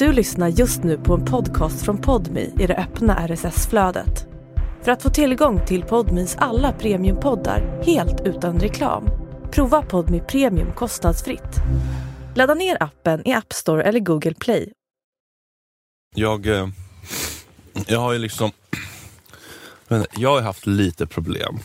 [0.00, 4.26] Du lyssnar just nu på en podcast från Podmi i det öppna RSS-flödet.
[4.82, 9.08] För att få tillgång till Podmis alla premiumpoddar helt utan reklam,
[9.50, 11.56] prova Podmi Premium kostnadsfritt.
[12.34, 14.72] Ladda ner appen i App Store eller Google Play.
[16.14, 16.68] Jag, eh,
[17.86, 18.50] jag har ju liksom...
[20.16, 21.58] Jag har haft lite problem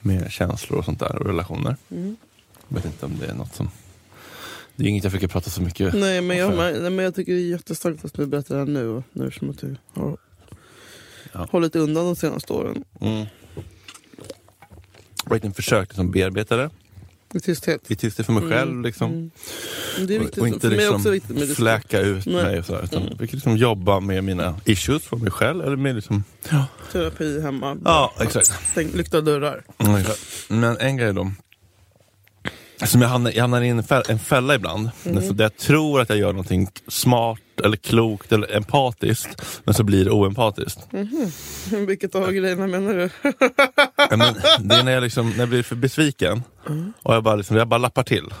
[0.00, 1.76] med känslor och sånt där och relationer.
[1.90, 2.16] Mm.
[2.68, 3.70] Jag vet inte om det är något som...
[4.76, 7.32] Det är inget jag försöker prata så mycket Nej, men jag, nej, men jag tycker
[7.32, 9.02] det är jättestarkt att du berättar det här nu.
[9.12, 10.16] Nu som att du har
[11.32, 11.48] Ja.
[11.50, 12.84] hållit undan de senaste åren.
[13.00, 13.26] Mm.
[15.26, 16.70] Verkligen försökt liksom bearbeta det
[17.34, 17.90] I tysthet.
[17.90, 18.82] i tysthet för mig själv.
[18.82, 19.10] Liksom.
[19.12, 19.30] Mm.
[20.08, 20.38] Det är viktigt.
[20.38, 21.56] och inte för mig liksom också med tysthet.
[21.56, 22.34] fläka ut Nej.
[22.44, 22.58] mig.
[22.58, 23.16] Och så, här, utan Mm.
[23.20, 25.64] liksom jobba med mina issues för mig själv.
[25.64, 26.24] Eller med liksom,
[26.92, 27.76] Terapi hemma.
[27.84, 28.46] ja, exakt.
[28.70, 29.64] Stäng lyckta dörrar.
[29.78, 30.20] Mm, exakt.
[30.48, 31.32] Men en grej då.
[32.84, 34.90] Som jag hamnar, jag hamnar i en, fälla, en fälla ibland.
[35.04, 35.36] Mm.
[35.36, 39.42] Där jag tror att jag gör någonting smart eller klokt eller empatiskt.
[39.64, 40.80] Men så blir det oempatiskt.
[41.70, 43.10] Vilket av grejerna menar du?
[44.10, 44.34] Ja, men
[44.68, 46.42] det är när jag, liksom, när jag blir för besviken
[47.02, 48.34] och jag bara, liksom, jag bara lappar till.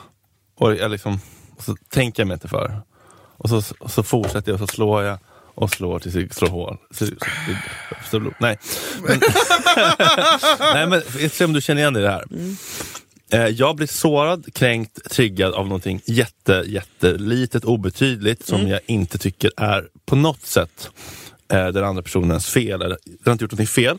[0.56, 1.20] Och, jag liksom,
[1.56, 2.80] och så tänker jag mig inte för.
[3.36, 5.18] Och så, och så fortsätter jag och så slår jag
[5.54, 6.76] och slår tills jag slår hål.
[6.90, 7.12] Så, så,
[8.10, 8.32] så.
[8.38, 8.58] Nej.
[9.08, 9.20] Men,
[10.74, 12.24] Nej men ser om du känner igen dig i det här.
[12.30, 12.54] Eh,
[13.54, 19.88] Jag blir sårad, kränkt, triggad av någonting jätte, jättelitet, obetydligt som jag inte tycker är
[20.06, 20.90] på något sätt
[21.52, 22.82] eh, den andra personens fel.
[22.82, 23.98] Eller, den har inte gjort någonting fel.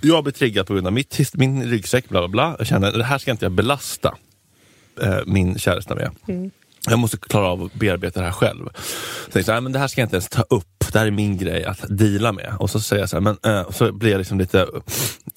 [0.00, 2.56] Jag blir triggad på grund av mitt, min ryggsäck, bla bla bla.
[2.58, 4.14] Jag känner det här ska inte jag belasta
[5.02, 6.10] eh, min käresta med.
[6.90, 8.68] Jag måste klara av att bearbeta det här själv.
[9.32, 10.84] Så jag så här, men det här ska jag inte ens ta upp.
[10.92, 12.54] Det här är min grej att deala med.
[12.58, 14.66] Och så säger jag så här, men, äh, så blir jag liksom lite,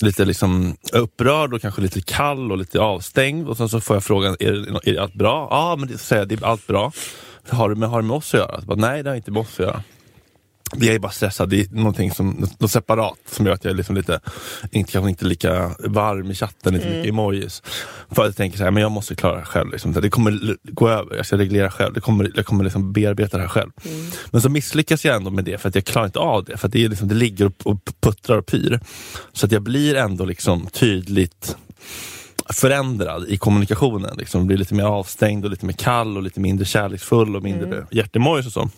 [0.01, 3.47] lite liksom upprörd och kanske lite kall och lite avstängd.
[3.47, 5.47] Och sen så får jag frågan, är, det, är allt bra?
[5.51, 6.91] Ja, men det, så säger jag, det är allt bra.
[7.49, 8.61] Har det, med, har det med oss att göra?
[8.61, 9.83] Bara, Nej, det har inte med oss att göra.
[10.77, 13.75] Jag är bara stressad, det är någonting som, något separat som gör att jag är
[13.75, 14.19] liksom lite,
[14.71, 17.63] inte, kanske inte lika varm i chatten, inte mycket emojis.
[18.11, 19.71] För att jag tänker så här, men jag måste klara det här själv.
[19.71, 19.93] Liksom.
[19.93, 21.93] Det kommer gå över, jag ska reglera själv.
[21.93, 23.71] Det kommer, jag kommer liksom bearbeta det här själv.
[24.31, 26.57] Men så misslyckas jag ändå med det för att jag klarar inte av det.
[26.57, 28.79] För det, är liksom, det ligger och, och puttrar och pyr.
[29.33, 31.55] Så att jag blir ändå liksom tydligt
[32.53, 34.17] förändrad i kommunikationen.
[34.17, 34.47] Liksom.
[34.47, 37.85] Blir lite mer avstängd och lite mer kall och lite mindre kärleksfull och mindre mm.
[37.91, 38.69] hjärtemojis och så.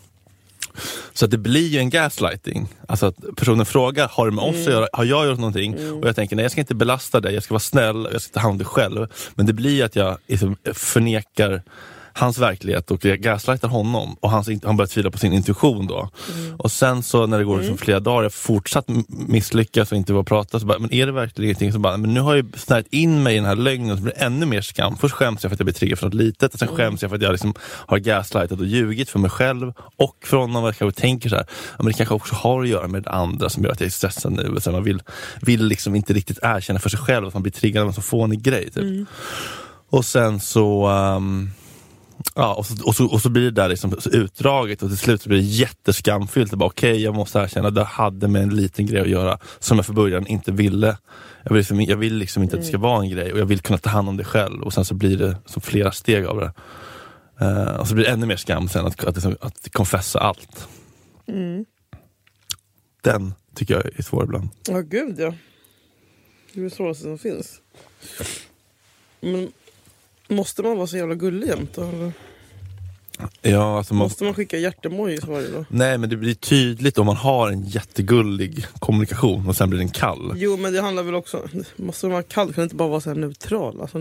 [1.13, 2.67] Så att det blir ju en gaslighting.
[2.87, 4.87] Alltså att personen frågar, har det med oss att göra?
[4.93, 5.93] Har jag gjort någonting?
[6.01, 8.33] Och jag tänker, nej jag ska inte belasta dig, jag ska vara snäll, jag ska
[8.33, 9.07] ta hand om det själv.
[9.35, 11.63] Men det blir att jag liksom förnekar
[12.13, 16.09] hans verklighet och jag gaslightar honom och han, han börjar tvivla på sin intuition då.
[16.57, 20.23] Och sen så när det går liksom flera dagar, jag fortsatt misslyckas och inte vågar
[20.23, 21.71] prata, så bara, men är det verkligen ingenting?
[21.71, 24.03] Så bara, men nu har jag ju snärjt in mig i den här lögnen, så
[24.03, 24.97] blir det ännu mer skam.
[24.97, 27.11] Först skäms jag för att jag blir triggad för något litet, och sen skäms jag
[27.11, 30.63] för att jag liksom har gaslightat och ljugit för mig själv och för honom.
[30.63, 31.45] Och jag kanske tänker så här,
[31.77, 33.91] men det kanske också har att göra med det andra som gör att jag är
[33.91, 34.47] stressad nu.
[34.55, 35.01] Och sen man vill,
[35.41, 38.01] vill liksom inte riktigt erkänna för sig själv att man blir triggad av en så
[38.01, 38.71] fånig grej.
[38.71, 39.07] Typ.
[39.89, 41.49] Och sen så ehm,
[42.35, 45.25] Ja, och så, och, så, och så blir det där liksom utdraget och till slut
[45.25, 46.53] blir det jätteskamfyllt.
[46.53, 49.85] Okej, jag måste erkänna att det hade med en liten grej att göra som jag
[49.85, 50.97] från början inte ville.
[51.43, 53.45] Jag vill, liksom, jag vill liksom inte att det ska vara en grej och jag
[53.45, 54.63] vill kunna ta hand om det själv.
[54.63, 56.53] Och sen så blir det som flera steg av det.
[57.41, 60.67] Eh, och så blir det ännu mer skam sen att, att, att, att confessa allt.
[63.01, 64.49] Den tycker jag är svår ibland.
[64.67, 65.33] Ja, gud ja.
[66.53, 67.61] Det är det svåraste som finns.
[69.21, 69.51] Men
[70.35, 71.77] måste man vara så jävla gullig jämt?
[73.41, 75.65] Ja, alltså man, Måste man skicka hjärtemojis varje dag?
[75.69, 79.89] nej, men det blir tydligt om man har en jättegullig kommunikation och sen blir den
[79.89, 80.33] kall.
[80.35, 82.45] Jo men det handlar väl också, måste man vara kall?
[82.53, 83.81] Kan det inte bara vara så här neutral?
[83.81, 83.97] Alltså,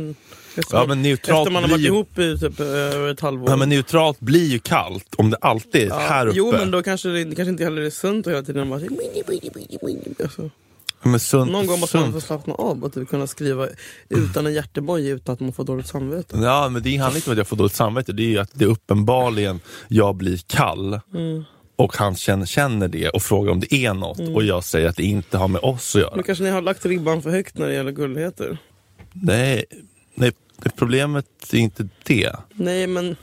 [0.56, 3.50] efter, Ja, men neutralt efter man har varit ju- ihop i typ över ett halvår.
[3.50, 6.38] Ja, men neutralt blir ju kallt om det alltid är Ja, här uppe.
[6.38, 8.80] Jo men då kanske det, det kanske inte heller är sunt att hela tiden bara
[10.22, 10.50] alltså,
[11.02, 12.24] Men sunt, Någon gång måste man få sunt.
[12.24, 13.68] slappna av och typ kunna skriva
[14.08, 16.36] utan en hjärtemoji utan att man får dåligt samvete.
[16.42, 18.12] Ja, men det handlar inte om att jag får dåligt samvete.
[18.12, 21.44] Det är ju att det är uppenbarligen jag blir kall Mm.
[21.76, 24.96] och han känner, känner det och frågar om det är något och jag säger att
[24.96, 26.14] det inte har med oss att göra.
[26.14, 28.58] Men kanske ni har lagt ribban för högt när det gäller gulligheter?
[29.12, 29.64] Nej,
[30.14, 30.32] nej,
[30.76, 32.36] problemet är inte det.
[32.54, 33.16] Nej men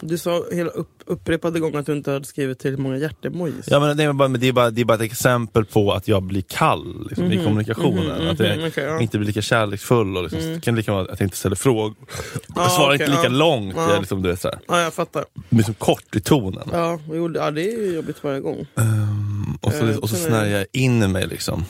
[0.00, 3.64] du sa hela upp, upprepade gånger att du inte hade skrivit till många hjärtemojis.
[3.66, 6.08] Ja, men det, är bara, det, är bara, det är bara ett exempel på att
[6.08, 8.04] jag blir kall liksom, i kommunikationen.
[8.22, 9.00] mhm, att jag mhm, okej, ja.
[9.00, 10.16] inte blir lika kärleksfull.
[10.16, 11.94] Och liksom, Det kan lika vara att jag inte ställer frågor.
[12.54, 13.38] Jag Ja, svarar okej, inte lika ja.
[13.38, 13.74] långt.
[13.76, 13.82] Ja.
[13.86, 15.24] Jag är liksom, du vet, så här, Ja, jag fattar.
[15.48, 16.68] liksom kort i tonen.
[16.72, 18.66] Ja, jo, ja, det är jobbigt varje gång.
[19.60, 21.64] Och så, Eh, och så snärjer jag in mig liksom.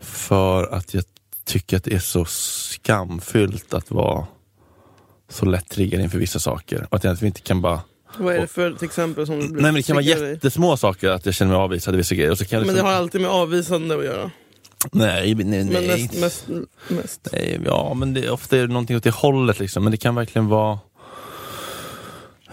[0.00, 1.04] För att jag
[1.44, 4.26] tycker att det är så skamfyllt att vara
[5.32, 6.86] så lätt triggad inför vissa saker.
[6.90, 7.80] Och att jag inte kan bara
[8.18, 10.24] Vad är det för till exempel som du blir Nej men det kan vara triggad
[10.28, 10.30] i?
[10.30, 12.30] jättesmå saker att jag känner mig avvisad i vissa grejer.
[12.30, 14.30] Och så kan jag Men det liksom, har alltid med avvisande att göra.
[14.92, 16.46] nej, nej, nej, Men mest, mest,
[16.88, 17.28] mest.
[17.32, 19.84] Nej, ja, men det, ofta är det någonting åt det hållet liksom.
[19.84, 20.78] Men det kan verkligen vara...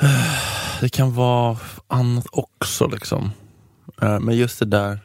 [0.82, 3.32] Det kan vara annat också liksom.
[4.02, 5.00] Eh, Men just det där...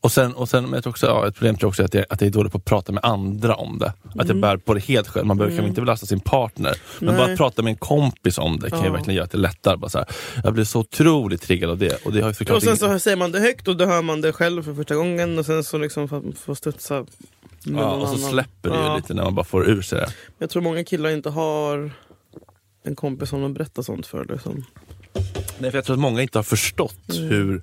[0.00, 1.86] Och sen, och sen men jag tror också, ja, ett problem tror jag också är
[1.86, 3.92] att jag, att jag är dålig på att prata med andra om det.
[4.18, 5.26] Att jag bär på det helt själv.
[5.26, 6.74] Man behöver kanske inte belasta sin partner.
[6.98, 7.14] Men Mm.
[7.18, 7.26] Nej.
[7.26, 8.92] bara att prata med en kompis om det kan ju Ja.
[8.92, 9.76] verkligen göra att det är lättare.
[9.76, 10.06] Bara så här,
[10.44, 12.04] jag blir så otroligt triggad av det.
[12.06, 14.20] Och, det har ju Och sen så säger man det högt och då hör man
[14.20, 17.04] det själv för första gången och sen så liksom får, studsa
[17.64, 18.30] med ja, och så annan.
[18.30, 18.96] släpper det ju Ja.
[18.96, 20.08] lite när man bara får ur sig det.
[20.38, 21.90] Jag tror många killar inte har
[22.84, 24.24] en kompis som de berättar sånt för.
[24.24, 24.64] Liksom.
[25.58, 27.28] Nej, för jag tror att många inte har förstått Mm.
[27.28, 27.62] hur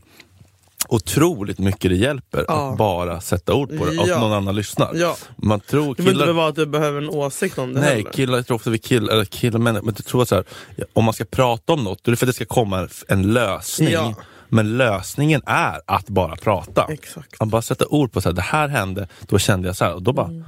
[0.90, 2.72] otroligt mycket det hjälper Ja.
[2.72, 4.04] att bara sätta ord på det Ja.
[4.16, 4.92] att någon annan lyssnar.
[4.96, 6.34] Ja, Man tror det behöver inte killar...
[6.34, 8.12] vara att du behöver en åsikt om det Nej, heller.
[8.12, 10.46] killar, jag tror ofta vi killar, eller killar men, men jag tror att så här,
[10.94, 13.34] om man ska prata om något, då är det för att det ska komma en,
[13.34, 13.90] lösning.
[13.92, 14.14] Ja.
[14.50, 16.86] Men lösningen är att bara prata.
[16.90, 17.36] Exakt.
[17.42, 19.94] Att bara sätta ord på så här, det här hände, då kände jag så här.
[19.94, 20.44] Och då bara, Mm.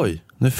[0.00, 0.52] oj, nu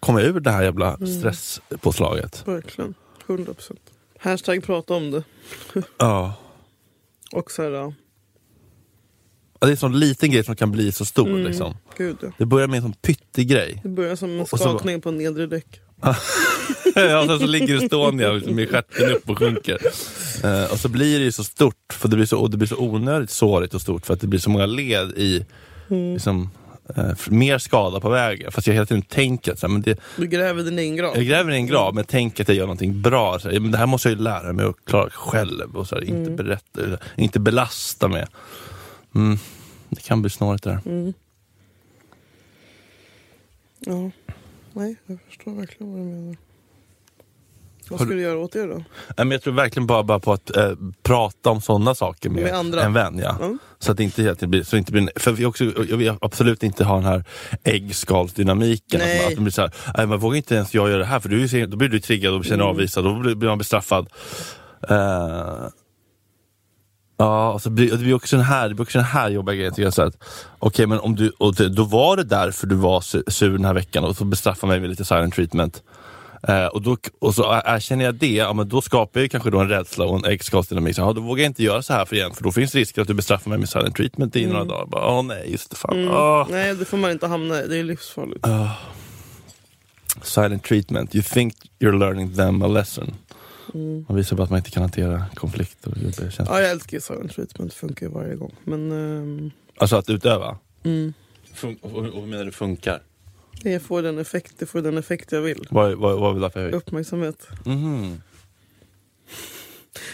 [0.00, 1.06] kom jag ur det här jävla Mm.
[1.20, 2.42] stresspåslaget.
[2.48, 2.94] Verkligen.
[3.26, 3.80] 100 procent.
[4.20, 5.22] Hashtag prata om det.
[5.98, 6.34] Ja.
[7.32, 7.94] Och så här,
[9.66, 11.28] Det är en sån liten grej som kan bli så stor.
[11.28, 11.42] Mm.
[11.46, 11.74] Liksom.
[11.98, 12.28] Gud ja.
[12.38, 13.80] Det börjar med en sån pyttegrej.
[13.82, 15.80] Det börjar som en Och så- skakning på nedre däck.
[16.94, 19.78] ja, sen så ligger Estonia liksom med stjärten upp och sjunker.
[20.44, 22.68] Eh, och så blir det ju så stort, för det blir så, och det blir
[22.68, 25.46] så onödigt sårigt och stort för att det blir så många led i
[26.14, 26.50] liksom,
[26.96, 28.52] eh, f- mer skada på vägen.
[28.52, 31.16] Fast jag hela tiden tänker att så här, men det, Du gräver din egen grav.
[31.16, 33.38] jag gräver en grav men tänker att jag gör någonting bra.
[33.38, 35.94] Så här, men det här måste jag ju lära mig att klara själv och så
[35.94, 36.80] här, inte, berätta,
[37.16, 38.28] inte belasta med.
[39.14, 39.38] Mm,
[39.88, 40.80] det kan bli snårigt det där.
[40.92, 41.12] Mm.
[43.78, 44.10] Ja.
[44.72, 46.36] Nej, jag förstår verkligen vad du menar.
[47.88, 48.74] Vad Har ska du- du göra åt det då?
[48.74, 48.84] Nej,
[49.16, 50.72] men jag tror verkligen bara, bara på att eh,
[51.02, 52.82] prata om sådana saker med, Med andra.
[52.82, 53.18] en vän.
[53.18, 53.36] Ja.
[53.40, 53.56] Ja.
[53.78, 56.62] Så att det inte tiden blir, så inte blir, för vi också, jag vill absolut
[56.62, 57.24] inte ha den här
[57.64, 59.00] äggskalsdynamiken.
[59.00, 61.04] Att, man- att man blir så här, nej, man vågar inte ens jag göra det
[61.04, 62.66] här för du, då blir du triggad och känner Mm.
[62.68, 64.08] avvisad och då blir, man bestraffad.
[64.88, 65.66] Eh,
[67.16, 69.28] Ja, och så blir, och det blir också den här, det blir också den här
[69.30, 69.72] jobbiga grejen.
[69.72, 70.16] tycker jag, så att,
[70.58, 73.64] Okej, men om du, och det, då var det därför du var su- sur den
[73.64, 75.82] här veckan och så bestraffar mig med lite silent treatment.
[76.48, 79.58] Eh, och, då, och så erkänner jag det, ja, men då skapar jag kanske då
[79.60, 80.96] en rädsla och en äggskapsdynamik.
[80.96, 82.98] Så, ja, då vågar jag inte göra så här för igen, för då finns risk
[82.98, 84.88] att du bestraffar mig med silent treatment i några dagar.
[84.92, 85.76] Åh nej, just det.
[85.76, 85.98] Fan.
[86.02, 86.14] Mm.
[86.14, 86.46] Åh.
[86.50, 87.68] Nej, det får man inte hamna i.
[87.68, 88.46] Det är livsfarligt.
[90.22, 93.14] Silent treatment, you think you're learning them a lesson.
[93.74, 94.04] Mm.
[94.08, 96.46] Man visar bara att man inte kan hantera konflikter och jobbiga känslor.
[96.50, 97.70] Ja, jag älskar ju silent treatment.
[97.72, 98.54] Det funkar ju varje gång.
[98.64, 100.58] Men ehm, Alltså att utöva.
[100.84, 101.12] mm,
[101.54, 103.02] Fun- och, och, menar du funkar?
[103.62, 105.66] det får den effekt, det får den effekt jag vill.
[105.70, 106.74] Vad, vad, vad vill du ha för höjd?
[106.74, 107.48] Uppmärksamhet.
[107.64, 108.20] Mhm.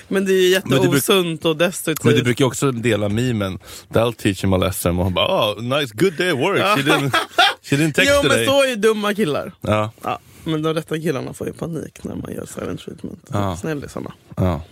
[0.08, 2.04] Men det är ju Men jätteosunt och destruktivt.
[2.04, 3.58] Men du brukar ju också dela memen,
[3.88, 4.98] That'll teach him a lesson.
[4.98, 6.58] Och hon bara, oh, nice, good day at work.
[6.78, 7.10] She didn't,
[7.62, 8.46] she didn't text Jo men today.
[8.46, 9.52] så är ju dumma killar.
[9.60, 10.18] Ja, Ja,
[10.50, 13.26] men de rätta killarna får ju panik när man gör silent treatment.
[13.32, 13.56] Ja.
[13.56, 14.12] Snällisarna.
[14.36, 14.62] ja.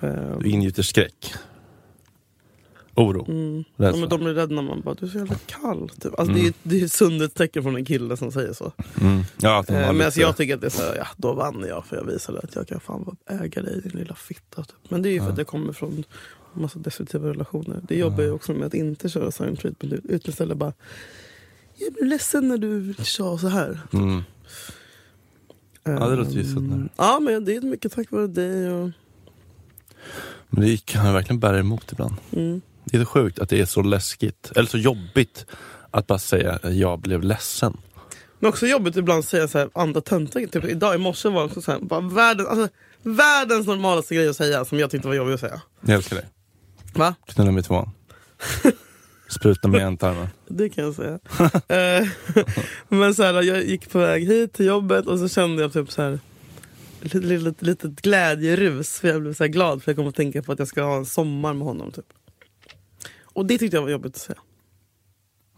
[0.00, 1.32] Ehm, Du ingjuter skräck.
[2.96, 3.24] Oro.
[3.28, 3.64] Mm.
[3.76, 5.88] Ja, men de blir rädda när man bara, du är så jävla kall.
[6.00, 6.18] Typ.
[6.18, 8.72] Alltså, det, är, det är ett sundhetstecken från en kille som säger så.
[9.00, 9.22] Mm.
[9.40, 11.86] Ja, Eh, men alltså, jag tycker att det är så här, ja, då vann jag
[11.86, 14.62] för jag visade att jag kan fan äga dig din lilla fitta.
[14.64, 14.76] Typ.
[14.90, 16.04] Men det är ju för att jag kommer från
[16.52, 17.80] massa destruktiva relationer.
[17.88, 20.72] Det jobbar ju också med att inte köra silent treatment ut- utan istället bara,
[21.76, 23.80] jag blir ledsen när du sa så här.
[23.92, 24.22] mm.
[25.84, 26.88] Ja, det låter ju sundare.
[26.96, 28.70] Ja, men det är mycket tack vare dig.
[28.72, 28.90] Och,
[30.48, 32.14] Men det kan verkligen bära emot ibland.
[32.32, 32.60] mm.
[32.84, 35.46] Det är så sjukt att det är så läskigt, eller så jobbigt
[35.90, 37.76] att bara säga jag blev ledsen.
[38.38, 40.40] Men också jobbigt ibland att säga så här, andra töntar.
[40.46, 42.68] Typ, idag i morse var också så här, bara världen, alltså,
[43.02, 45.62] världens normalaste grej att säga som jag tyckte var jobbigt att säga.
[45.80, 46.26] Jag älskar dig.
[46.94, 47.14] Va?
[47.26, 47.88] Knulla mig två.
[49.34, 50.28] Spruta med en tarmen.
[50.48, 51.18] Det kan jag säga.
[51.68, 52.08] Eh,
[52.88, 55.90] Men så här, jag gick på väg hit till jobbet och så kände jag typ
[55.90, 56.18] så här
[57.00, 59.00] lite, litet, litet glädjerus.
[59.00, 60.96] För jag blev så glad för jag kom att tänka på att jag ska ha
[60.96, 61.92] en sommar med honom.
[61.92, 62.06] Typ.
[63.22, 64.38] Och det tyckte jag var jobbigt att säga.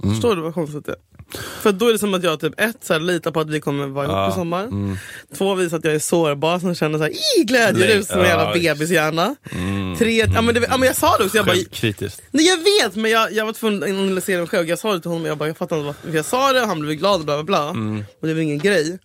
[0.02, 0.14] Mm.
[0.14, 1.15] Förstår du vad konstigt det är?
[1.62, 3.60] För då är det som att jag typ ett så här, litar på att vi
[3.60, 4.64] kommer vara ihop Ja, i sommar.
[4.64, 4.96] Mm.
[5.34, 8.56] Två visar att jag är sårbar som känner så här, i glädjerus som en jävla
[8.56, 9.34] Ja, bebishjärna.
[9.52, 9.96] Mm.
[9.96, 12.22] Tre, ja, men det, ja, men jag sa det också, jag bara, Självkritiskt.
[12.30, 14.68] Nej jag vet men jag, jag var tvungen att analysera mig själv.
[14.68, 16.80] Jag sa det till honom jag bara, jag fattar inte varför jag sa det, han
[16.80, 17.68] blev glad bla bla bla.
[17.70, 18.04] Mm.
[18.20, 18.98] Och det var ingen grej.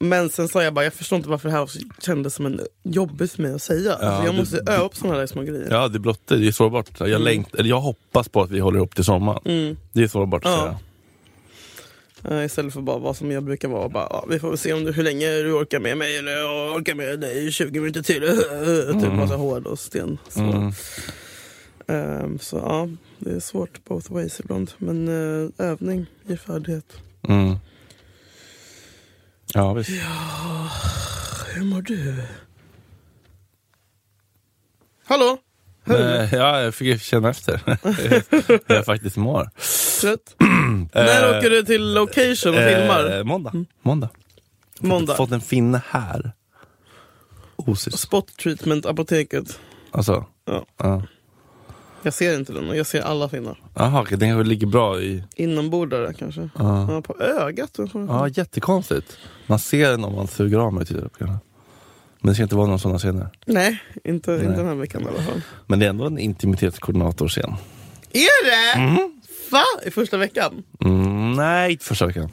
[0.00, 1.68] Men sen sa jag bara, jag förstår inte varför det här
[2.02, 3.92] kändes som en jobbigt för mig att säga.
[3.92, 5.66] alltså, jag det- måste öva upp sådana där små grejer.
[5.70, 6.36] Ja, det är blott det.
[6.36, 6.86] Det är sårbart.
[7.00, 9.40] Jag, längt, eller jag hoppas på att vi håller ihop till sommaren.
[9.44, 9.76] Mm.
[9.92, 10.60] Det är sårbart att Ja.
[10.60, 10.78] säga.
[12.30, 13.88] Eh, istället för bara vad som jag brukar vara.
[13.88, 16.76] Bara, ja, vi får se om du, hur länge du orkar med mig eller jag
[16.76, 18.22] orkar med dig 20 minuter till.
[19.02, 20.18] typ massa hård och sten.
[20.28, 20.40] Så.
[20.40, 20.72] Mm.
[21.86, 22.88] Ehm, så ja,
[23.18, 24.72] det är svårt both ways ibland.
[24.78, 26.96] Men eh, övning ger färdighet.
[27.28, 27.56] Mm.
[29.54, 29.90] Ja, visst.
[31.54, 32.24] Hur mår du?
[35.04, 35.38] Hallå?
[35.86, 39.50] Eh, ja, jag fick känna efter hur jag faktiskt mår.
[40.00, 40.34] Trött?
[40.94, 43.18] När Eh, åker du till location och filmar?
[43.18, 43.52] Eh, måndag.
[43.82, 44.08] måndag.
[44.80, 45.14] Måndag.
[45.14, 46.32] Fått en finne här.
[47.56, 47.98] Osis.
[48.00, 49.58] Spot treatment apoteket.
[49.90, 50.24] Alltså.
[50.44, 50.64] Ja.
[50.78, 51.02] Ja.
[52.04, 53.58] Jag ser inte den, jag ser alla finnar.
[53.74, 55.24] Jaha, den kanske ligger bra i...
[55.36, 56.48] Inombordare kanske.
[56.58, 56.92] Ja.
[56.92, 57.78] Ja, på ögat.
[58.08, 59.18] Ja, jättekonstigt.
[59.46, 60.86] Man ser den om man suger av mig.
[60.86, 60.98] Typ.
[62.22, 63.28] Men det ska inte vara någon sådana scener.
[63.46, 64.40] Nej, inte, Nej.
[64.40, 65.40] inte den här veckan i alla fall.
[65.66, 67.54] Men det är ändå en intimitetskoordinatorscen.
[68.12, 68.98] Är det?
[69.50, 69.62] Va?
[69.86, 70.62] I första veckan?
[70.80, 72.30] Mm, nej, inte första veckan.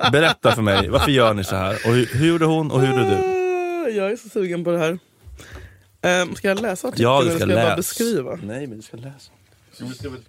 [0.13, 1.75] Berätta för mig, varför gör ni så här?
[1.87, 3.15] Och hur, hur gjorde hon och hur gjorde du?
[3.17, 4.99] Ah, Jag är så sugen på det här.
[6.23, 8.39] Um, ska jag läsa artikeln Ja, du eller ska ska jag bara beskriva?
[8.43, 9.31] Nej, men du ska läsa.
[9.79, 10.21] Du ska väl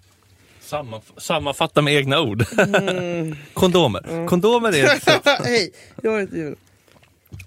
[0.62, 2.44] sammanf- sammanfatta med egna ord.
[3.54, 4.26] kondomer.
[4.28, 5.22] Kondomer är ett sätt.
[5.44, 6.56] Hej, jag heter Julia.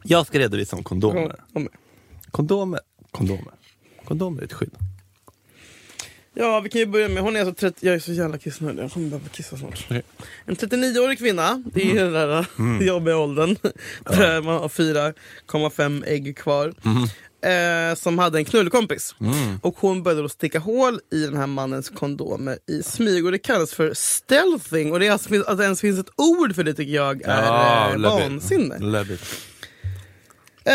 [0.03, 1.35] Jag ska redovisa om kondomer.
[1.53, 1.67] Med.
[2.31, 2.79] Kondomer.
[3.11, 3.53] Kondomer.
[4.05, 4.71] Kondomer är ett skydd.
[6.33, 8.83] Ja, vi kan ju börja med, hon är alltså 30, jag är så jävla kissnödig,
[8.83, 9.85] jag kommer behöva kissa snart.
[9.89, 10.03] Okej.
[10.45, 12.87] En 39-årig kvinna, det är den där Mm.
[12.87, 13.55] jobbiga åldern,
[14.03, 16.73] där man har 4,5 ägg kvar.
[17.41, 19.15] Eh, som hade en knullkompis.
[19.21, 19.59] Mm.
[19.61, 23.25] Och hon började då sticka hål i den här mannens kondomer i smyg.
[23.25, 24.91] Och det kallas för stealthing.
[24.91, 27.89] Och det är alltså, att det ens finns ett ord för det tycker jag är
[27.91, 28.21] eh, love it.
[28.31, 28.77] vansinne.
[30.67, 30.73] Eh,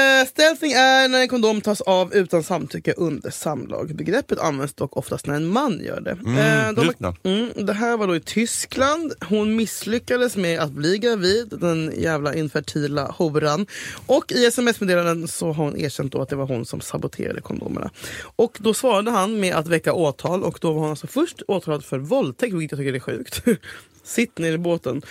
[0.73, 3.95] är när en kondom tas av utan samtycke under samlag.
[3.95, 6.11] Begreppet används dock oftast när en man gör det.
[6.11, 9.13] Eh, de, mm, det här var då i Tyskland.
[9.29, 13.67] Hon misslyckades med att bli gravid, den jävla infertila horan.
[14.07, 17.91] Och i sms-meddelanden så har hon erkänt då att det var hon som saboterade kondomerna.
[18.37, 21.85] Och då svarade han med att väcka åtal och då var hon alltså först åtalad
[21.85, 23.43] för våldtäkt, vilket jag tycker är sjukt.
[24.05, 25.03] Sitt ner i båten.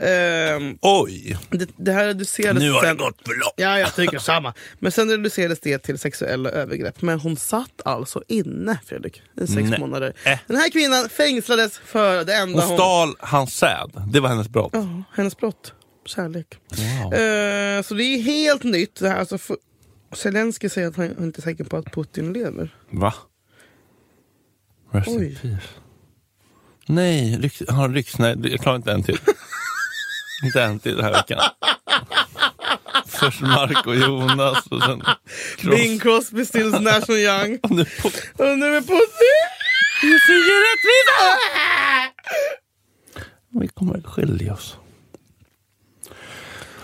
[0.00, 1.38] Ehm, Oj!
[1.50, 3.54] det, det här reducerades Nu har det sen- gått för långt.
[3.56, 4.54] Ja, jag tycker samma.
[4.78, 7.02] Men sen reducerades det till sexuella övergrepp.
[7.02, 9.80] Men hon satt alltså inne, Fredrik, i sex Nej.
[9.80, 10.12] månader.
[10.24, 10.38] Äh.
[10.46, 12.78] Den här kvinnan fängslades för det enda Hon hon...
[12.78, 13.90] stal hans säd.
[14.12, 14.70] Det var hennes brott.
[14.72, 15.72] Ja, hennes brott.
[16.04, 16.46] Kärlek.
[16.70, 17.14] Wow.
[17.14, 18.94] Eh, så det är helt nytt.
[19.00, 19.56] Det här, alltså, för...
[20.14, 22.74] Zelensky säger att han inte är säker på att Putin lever.
[22.90, 23.14] Va?
[24.92, 25.38] Rest Oj.
[26.86, 28.18] Nej, ryx, han har ryx.
[28.18, 29.18] Nej, jag klarar inte en till.
[30.44, 31.40] inte en till den här veckan.
[33.06, 35.02] Först Mark och Jonas och sen
[35.58, 35.76] Cross.
[35.76, 37.58] Bing Crosby, Stills, Nash och Young.
[37.62, 38.08] Och nu på-
[38.44, 38.80] Och nu är
[40.06, 41.26] är så ingen rättvisa!
[43.60, 44.76] Vi kommer att skilja oss.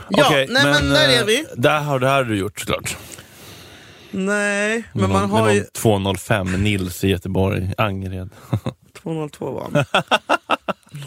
[0.08, 1.46] Ja, Okej, nej men, där eh, är vi.
[1.56, 2.96] Där har det här du gjort såklart.
[4.10, 5.60] Nej, men Med man någon- har ju...
[5.60, 8.30] någon 205 Nils i Göteborg, Angered.
[9.02, 9.84] 202 var han.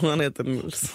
[0.10, 0.92] han heter Nils.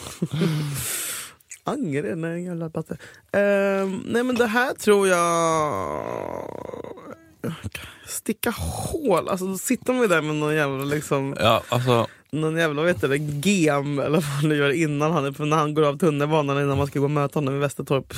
[1.63, 2.93] Angered, nej jävla batte.
[2.93, 6.51] Uh, ehm, nej men det här tror jag...
[8.07, 12.57] Sticka hål, alltså då sitter man ju där med någon jävla liksom Ja, alltså, någon
[12.57, 15.97] jävla heter det, gem eller vad han nu gör innan han, när han går av
[15.97, 18.13] tunnelbanan innan man ska gå och möta honom i Västertorp.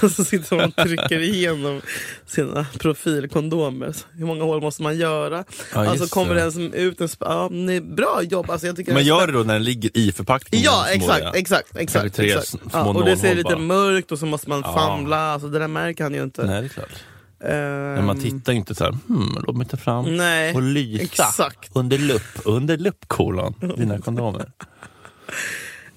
[0.00, 1.80] så sitter man och trycker igenom
[2.26, 3.92] sina profilkondomer.
[3.92, 5.44] Så Hur många hål måste man göra?
[5.74, 6.40] Ja, alltså kommer det.
[6.40, 8.50] den som ut en ja, nej, Bra jobb!
[8.50, 10.64] Alltså, jag tycker är gör det då när den ligger i förpackningen?
[10.64, 11.32] Ja små, exakt, ja.
[11.34, 12.18] exakt, exakt.
[12.18, 12.48] Exakt.
[12.48, 13.58] små Ja, och det ser lite bara.
[13.58, 16.46] mörkt och så måste man famla, alltså, det där märker han ju inte.
[16.46, 17.02] Nej, det är klart.
[17.44, 20.62] Ehm, Men man tittar ju inte så här, hmm, låt mig ta fram Nej, och
[20.62, 21.70] lysa exakt.
[21.72, 24.52] under lupp, under lupp kolon, dina kondomer.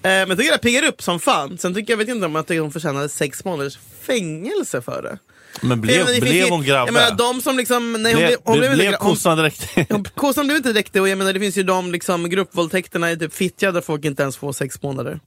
[0.02, 1.58] Eh, men jag tycker det piggar upp som fan.
[1.58, 5.18] Sen tycker jag, vet inte om jag tycker hon förtjänade sex månaders fängelse för det.
[5.60, 6.86] Men blev, finns blev hon grabbe?
[6.86, 9.68] Jag menar, de som liksom, nej, hon blev, hon blev, blev hon, kossan direkt?
[9.90, 13.16] hon, kossan blev inte det och jag menar det finns ju de liksom, gruppvåldtäkterna i
[13.16, 15.20] typ Fittja där folk inte ens får sex månader.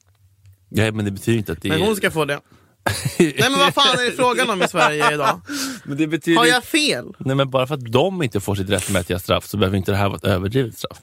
[0.70, 2.39] ja, men det betyder inte att det Men hon ska få det.
[3.19, 5.41] Nej men vad fan är det frågan om i Sverige idag?
[5.85, 6.37] betyder...
[6.37, 7.15] Har jag fel?
[7.17, 9.97] Nej, men bara för att de inte får sitt rättmätiga straff så behöver inte det
[9.97, 11.01] här vara ett överdrivet straff.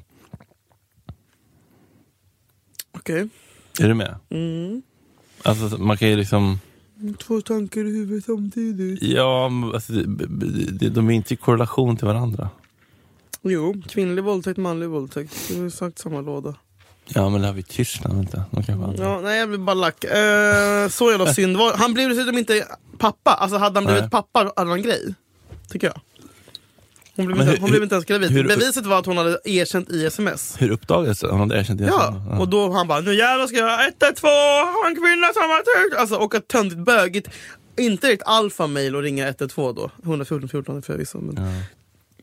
[2.92, 3.28] Okej.
[3.80, 4.16] Är du med?
[4.30, 4.82] Mm.
[5.42, 6.60] Alltså, man kan ju liksom...
[7.18, 9.02] Två tankar i huvudet samtidigt.
[9.02, 9.92] Ja, alltså,
[10.90, 12.50] de är inte i korrelation till varandra.
[13.42, 15.48] Jo, kvinnlig våldtäkt, manlig våldtäkt.
[15.48, 16.54] Det är exakt samma låda.
[17.14, 18.28] Ja, men det har vi i Tyskland?
[18.50, 19.04] De kanske andra.
[19.04, 20.04] Ja, nej jag blir bara lack.
[20.04, 21.56] Eh, så jävla synd.
[21.56, 22.66] Var- Han blev dessutom inte
[22.98, 23.30] pappa.
[23.30, 24.10] Alltså hade han blivit Nej.
[24.10, 25.14] pappa hade han en grej.
[25.70, 26.00] Tycker jag.
[27.16, 28.30] Hon blev, Men inte, hur- hon blev inte ens gravid.
[28.30, 30.54] hur- Beviset var att hon hade erkänt i sms.
[30.58, 31.30] Hur uppdagades det?
[31.30, 31.86] Han hade erkänt det?
[31.86, 34.30] Ja, och då han bara nu jävlar ska jag 112
[34.66, 36.00] ha en kvinna som har tyckt.
[36.00, 37.28] Alltså och ett töntigt bögigt.
[37.78, 39.90] Inte ett alfa-mail och ringa 112 då.
[40.04, 41.18] 114 14 är förvisso.
[41.20, 41.62] Men.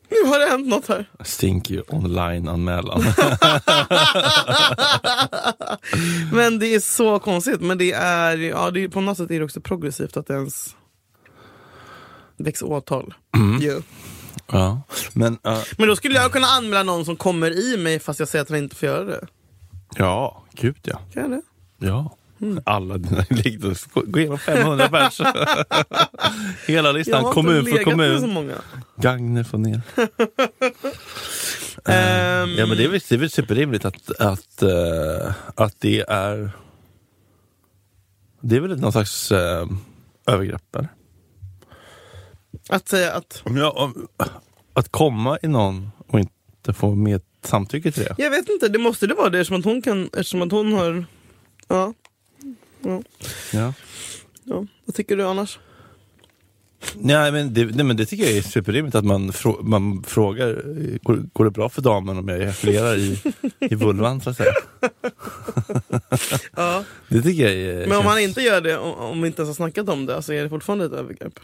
[0.10, 1.10] Nu har det hänt något här.
[1.24, 3.02] Stinky online-anmälan.
[6.32, 7.62] Men det är så konstigt.
[7.62, 10.34] Men det är, ja, det är på något sätt är det också progressivt att det
[10.34, 10.76] ens
[12.38, 13.14] väcks åtal.
[13.36, 13.60] Mm.
[13.62, 13.82] Jo.
[14.52, 14.82] ja.
[15.14, 18.30] Men, ja, Men då skulle jag kunna anmäla någon som kommer i mig fast jag
[18.30, 19.28] säger att han inte får göra det.
[19.96, 21.00] ja, gud ja.
[21.14, 21.42] Kan jag det?
[21.88, 22.18] Ja.
[22.42, 22.64] Mm.
[22.66, 25.22] Alla dina ligger Gå igenom 500 pers.
[26.68, 28.30] Hela listan, kommun för med så kommun.
[28.34, 28.56] många.
[28.96, 29.82] Gagner får ner.
[31.86, 36.02] Ehm, Ja men det är väl, det är väl superrimligt att, att, eh, att det
[36.08, 36.52] är
[38.42, 39.38] Det är väl någon slags uh,
[40.28, 40.90] övergrepp eller?
[42.70, 43.42] Att säga att...
[43.46, 44.08] Om jag, om,
[44.74, 48.16] att komma i någon och inte få med samtycke till det.
[48.18, 50.04] Jag vet inte, det måste det vara det eftersom att hon kan...
[50.06, 51.06] Eftersom att hon har...
[51.68, 51.94] Ja.
[52.88, 53.02] Ja.
[53.54, 53.74] Ja.
[54.44, 54.66] ja.
[54.86, 55.60] Vad tycker du annars?
[56.96, 60.54] Nej, men det, nej men det tycker jag är superrimligt att man, frå, man frågar
[61.04, 63.20] går, går det bra för damen om jag ejakulerar i,
[63.60, 64.54] i vulvan så att säga.
[66.56, 66.84] Ja.
[67.10, 69.42] Det tycker jag är, Men om känns- han inte gör det, om, om vi inte
[69.42, 71.40] ens har snackat om det, alltså är det fortfarande ett övergrepp?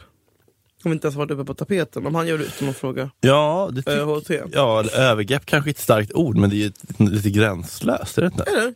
[0.84, 2.08] Om vi inte ens varit uppe på tapeten.
[2.08, 4.42] Om han gör det utan att fråga Ja, det tycker eh, HT.
[4.54, 6.72] Ja, övergrepp kanske är ett starkt ord men det är ju
[7.10, 8.44] lite gränslöst, är det inte?
[8.44, 8.74] Är det?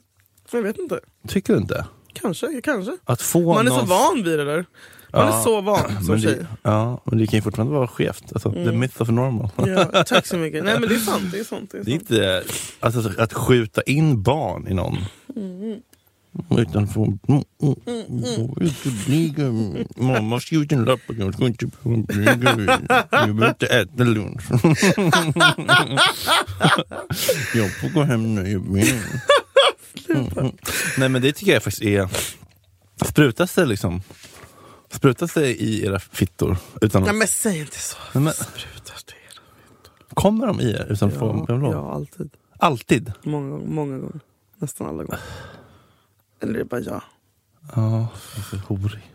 [0.51, 0.99] Jag vet inte.
[1.27, 1.85] Tycker du inte?
[2.21, 2.91] Kanske, kanske.
[3.05, 4.65] Att få Man är så van vid det där.
[5.13, 6.35] Man Ja, är så van som men tjej.
[6.35, 8.23] det, Ja, men det kan ju fortfarande vara skevt.
[8.33, 9.49] Alltså, The myth of normal.
[9.55, 10.63] Ja, tack så mycket.
[10.63, 11.31] Nej men det är sant.
[11.31, 11.69] Det är sant.
[11.71, 12.11] Det är Det är sant.
[12.11, 12.43] inte,
[12.79, 14.97] alltså, att skjuta in barn i någon.
[15.35, 15.79] Mm.
[16.57, 17.05] Utan få...
[17.05, 18.53] Mm, mm,
[19.05, 22.67] bli- Mamma skjuter en lapp och jag ska inte bli-
[23.11, 24.43] Jag vill inte äta lunch.
[27.55, 28.59] Jag får gå hem nu.
[30.07, 30.37] Jag vill.
[30.37, 30.51] Mm.
[30.97, 32.09] Nej men det tycker jag faktiskt är...
[33.05, 34.01] Sprutas det liksom?
[34.91, 36.57] Sprutas det i era fittor?
[36.81, 37.97] Utan Nej men säg inte så.
[38.13, 39.13] Nej, men- Sprutas det?
[40.13, 42.29] Kommer de i er utan att få Ja, ja, alltid.
[42.59, 43.11] Alltid?
[43.23, 44.19] Många, många gånger.
[44.57, 45.19] Nästan alla gånger.
[46.41, 47.01] Eller är det bara jag?
[47.75, 48.07] Ja,
[48.49, 49.13] för horig.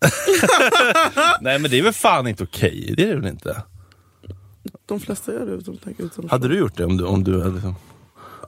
[1.40, 2.94] Nej men det är väl fan inte okej?
[2.96, 3.62] Det är det väl inte?
[4.86, 7.04] De flesta gör det utan att tänka utan att Hade du gjort det om du,
[7.04, 7.74] om du hade liksom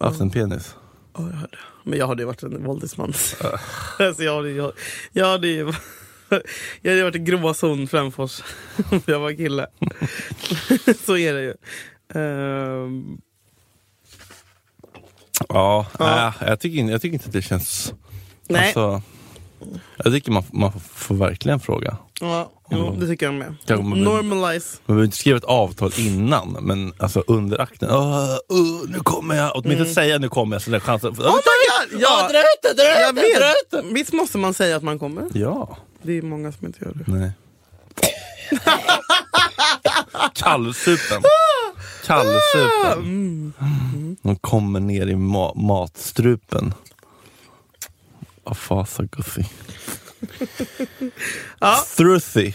[0.07, 0.75] haft en penis?
[1.15, 1.57] Ja, jag hade.
[1.85, 3.13] Men jag hade ju varit en våldtäktsman.
[3.99, 4.73] alltså, jag hade, jag,
[5.13, 5.73] jag hade ju
[6.83, 8.43] jag hade varit i gråzon Främfors
[8.91, 9.67] om jag var kille.
[11.07, 11.55] Så är det ju.
[12.15, 13.19] Ehm,
[15.49, 16.35] Ja, Ja.
[16.41, 17.95] Nej, jag, tycker, inte- jag tycker inte att det känns...
[18.49, 19.03] nej, Alltså,
[19.97, 21.97] jag tycker man, man får verkligen fråga.
[22.21, 23.55] ja, jo, det tycker jag med.
[23.67, 24.77] Kanske man- Normalize.
[24.87, 27.91] Man behöver inte skriva ett avtal innan, men alltså under akten.
[27.91, 29.53] Åh, åh, nu kommer jag!
[29.55, 31.15] Åtminstone säga nu kommer jag så är chansen.
[31.15, 31.27] Mm.
[31.27, 32.01] Oh my god!
[32.03, 32.33] Ja, det,
[32.75, 33.93] dra ut vet.
[33.95, 35.25] Visst måste man säga att man kommer?
[35.35, 35.77] Ja.
[36.03, 37.13] Det är många som inte gör det.
[37.13, 37.31] Nej.
[40.35, 41.23] Kallsupen.
[42.07, 42.99] Kallsupen.
[42.99, 44.17] Mm.
[44.23, 46.75] De kommer ner i ma- matstrupen.
[48.45, 49.45] Av fasa gussi.
[51.61, 51.85] Ja.
[51.97, 52.53] Thruthy.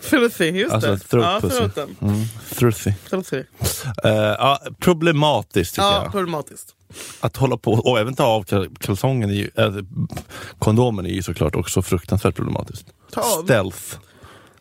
[0.00, 0.98] Filthy, just Alltså det.
[0.98, 1.96] throat ja, throaten.
[2.02, 2.14] Mm.
[2.54, 2.92] Thruthy.
[4.04, 6.12] Eh, ja, problematiskt tycker Ja, jag.
[6.12, 6.74] problematiskt.
[7.20, 9.74] Att hålla på och även ta av kal- kalsongen, är ju, äh,
[10.58, 12.86] kondomen är ju såklart också fruktansvärt problematiskt.
[13.12, 13.44] Ta av?
[13.44, 13.98] Stealth.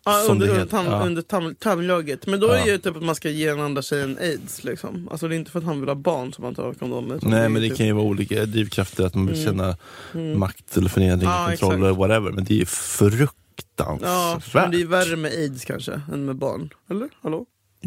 [0.05, 1.05] Ja, under, under, tam, ja.
[1.05, 2.27] under tam, tamlaget.
[2.27, 2.65] Men då är Ja.
[2.65, 4.63] det ju typ att man ska ge den andra tjejen aids.
[4.63, 5.07] Liksom.
[5.11, 7.19] Alltså det är inte för att han vill ha barn som man tar kondomer.
[7.21, 9.45] Nej men det typ- kan ju vara olika drivkrafter, att man vill Mm.
[9.45, 9.77] känna
[10.13, 10.39] Mm.
[10.39, 12.31] makt eller förnedring, Ja, kontroll eller whatever.
[12.31, 14.09] Men det är ju fruktansvärt.
[14.09, 16.69] Ja, men det är värre med aids kanske än med barn.
[16.89, 17.09] Eller?
[17.21, 17.45] Hallå?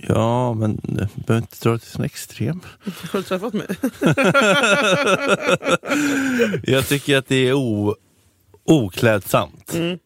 [0.09, 2.61] Ja, men du behöver inte dra det till sin extrem.
[3.13, 3.67] Har du träffat mig?
[6.63, 7.95] Jag tycker att det är o,
[8.65, 9.99] oklädsamt Mm.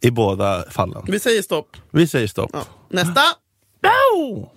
[0.00, 1.02] I båda fallen.
[1.06, 1.76] Vi säger stopp.
[1.90, 2.50] Vi säger stopp.
[2.52, 2.64] Ja.
[2.88, 3.22] Nästa!
[3.82, 4.50] Bow!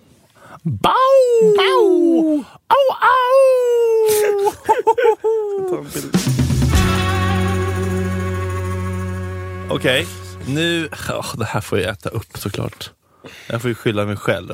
[0.62, 1.56] Bow!
[1.56, 2.44] Bow!
[2.66, 3.30] Au, au!
[9.70, 10.06] Okej,
[10.46, 10.88] nu...
[11.10, 12.90] åh, det här får jag äta upp såklart.
[13.46, 14.50] Jag får ju skylla mig själv.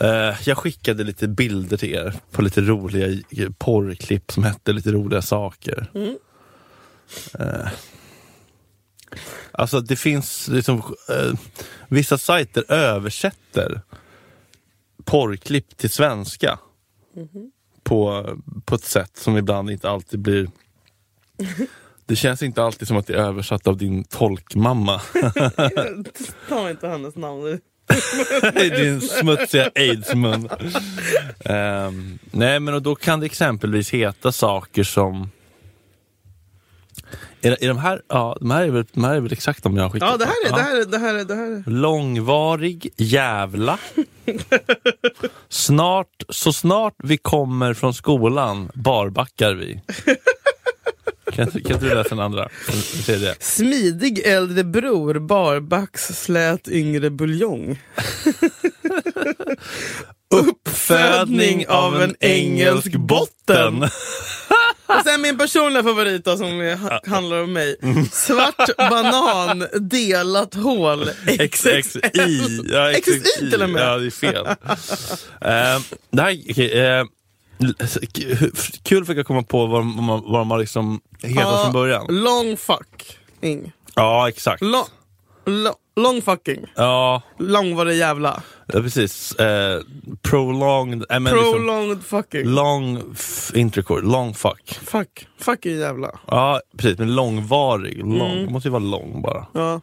[0.00, 3.22] Eh, jag skickade lite bilder till er på lite roliga
[3.58, 5.90] porrklipp som hette lite roliga saker.
[5.94, 6.18] Mm.
[7.38, 7.68] Eh,
[9.60, 11.32] alltså det finns liksom, eh,
[11.88, 13.80] vissa sajter översätter
[15.04, 16.58] porrklipp till svenska.
[17.82, 18.26] På,
[18.64, 20.48] på ett sätt som ibland inte alltid blir
[22.06, 25.00] Det känns inte alltid som att det är översatt av din tolkmamma.
[26.48, 27.60] Ta inte hennes namn nu.
[28.62, 30.48] I din smutsiga aids-mun.
[31.44, 35.30] Ehm, nej men och då kan det exempelvis heta saker som
[37.40, 39.76] är, är de, här, ja, de, här är väl, de här är väl exakt de
[39.76, 40.08] jag har skickat?
[40.10, 41.70] Ja, det här är, det här är, det här är, det här är.
[41.70, 43.78] Långvarig jävla.
[45.48, 49.80] Snart, så snart vi kommer från skolan barbackar vi.
[51.32, 52.48] Kan, kan du läsa den andra?
[53.06, 53.34] Den.
[53.40, 57.80] Smidig äldre bror, barbacks, slät yngre buljong.
[60.34, 63.80] Uppfödning av en engelsk botten.
[64.98, 66.76] Och sen min personliga favorit då, som
[67.06, 67.76] handlar om mig.
[68.12, 71.10] Svart banan, delat hål,
[71.50, 72.00] XXI.
[72.72, 73.82] Ja, XXI till och med.
[73.82, 74.46] Ja, det är fel.
[74.46, 78.46] uh, det här, okay, eh, k-
[78.82, 82.06] kul fick jag komma på vad, man, vad de har liksom hetat från början.
[82.08, 83.72] Long fucking.
[83.94, 84.62] Ja, exakt.
[84.62, 84.84] Long,
[85.96, 86.66] long, fucking.
[86.76, 88.42] Ja, Lång var det jävla.
[88.66, 89.32] ja, precis.
[89.34, 89.80] Eh,
[90.22, 92.44] prolonged, äh, men liksom, Prolonged fucking.
[92.46, 93.02] long
[93.54, 94.78] intercourse, long fuck.
[94.84, 95.26] Fuck.
[95.38, 96.10] Fuck är jävla.
[96.26, 96.98] Ja, precis.
[96.98, 97.98] Men långvarig.
[97.98, 98.30] Lång.
[98.32, 98.46] Mm.
[98.46, 99.46] Det måste ju vara lång bara.
[99.54, 99.80] Ja.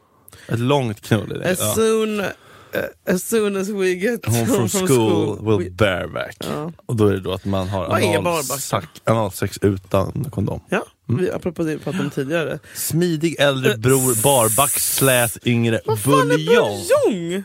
[0.47, 1.51] Ett långt knull är det.
[1.51, 1.73] As, Ja.
[1.75, 6.38] soon, eh, as soon as we get Home from school will we- bareback.
[6.39, 6.71] Ja.
[6.86, 8.89] Och då är det då att man har analsex, barback?
[9.03, 10.60] analsex utan kondom.
[10.69, 11.22] Ja, Mm.
[11.22, 12.60] vi, apropå det vi pratade om tidigare.
[12.74, 16.80] Smidig äldre Eh, bror, barback, slät yngre, Vad fan är buljong.
[17.10, 17.43] buljong?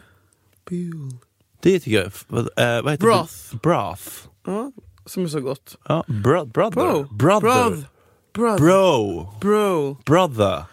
[1.63, 2.07] Det tycker jag,
[2.77, 3.33] eh, vad heter Broth.
[3.51, 3.57] det?
[3.63, 4.03] Broth.
[4.47, 4.73] Ja,
[5.07, 5.77] som är så gott.
[5.89, 6.71] Ja, bro, brother.
[6.71, 7.03] Bro.
[7.11, 7.41] Brother.
[7.41, 7.85] Brother.
[8.35, 8.59] Brother.
[8.59, 9.29] Bro.
[9.41, 9.97] Bro.
[10.07, 10.65] Brother.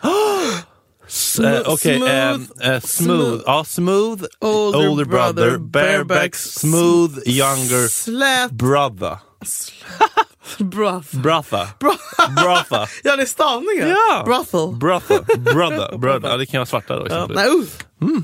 [1.08, 3.19] S- eh, Smooth- Okej, smooth- ehm, eh, smooth.
[3.21, 3.41] smooth.
[3.45, 4.23] Ja, smooth.
[4.39, 5.34] Older Older, brother.
[5.34, 6.36] brother, Bareback.
[6.36, 7.19] Smooth.
[7.25, 7.88] Younger.
[7.88, 8.52] Slät.
[8.52, 9.17] Brother.
[10.57, 11.15] Broth.
[11.15, 11.67] Brother.
[11.79, 12.89] Brother.
[13.03, 13.89] Ja, det är stavningen.
[13.89, 14.23] Ja.
[14.25, 14.75] Brothel.
[14.79, 15.38] Brother.
[15.38, 15.97] Brother.
[15.97, 16.29] Brother.
[16.29, 17.07] Ja, det kan vara svarta då.
[17.09, 18.17] Ja, nej, uh.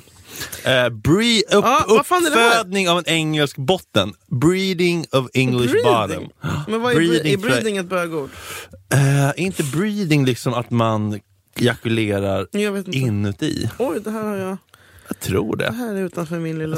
[0.65, 1.91] Eh, bre- upp, här?
[1.99, 4.13] uppfödning av en engelsk botten.
[4.27, 5.83] Breeding of English Breeding.
[5.83, 6.29] bottom.
[6.67, 8.29] Men vad är Breeding är breeding ett bögord?
[8.93, 11.19] Eh, är inte breeding liksom att man
[11.59, 12.47] ejakulerar
[12.95, 13.69] inuti?
[13.79, 14.57] Oj, det här har jag.
[15.07, 15.73] Jag tror Det det.
[15.73, 16.77] här är utanför min lilla...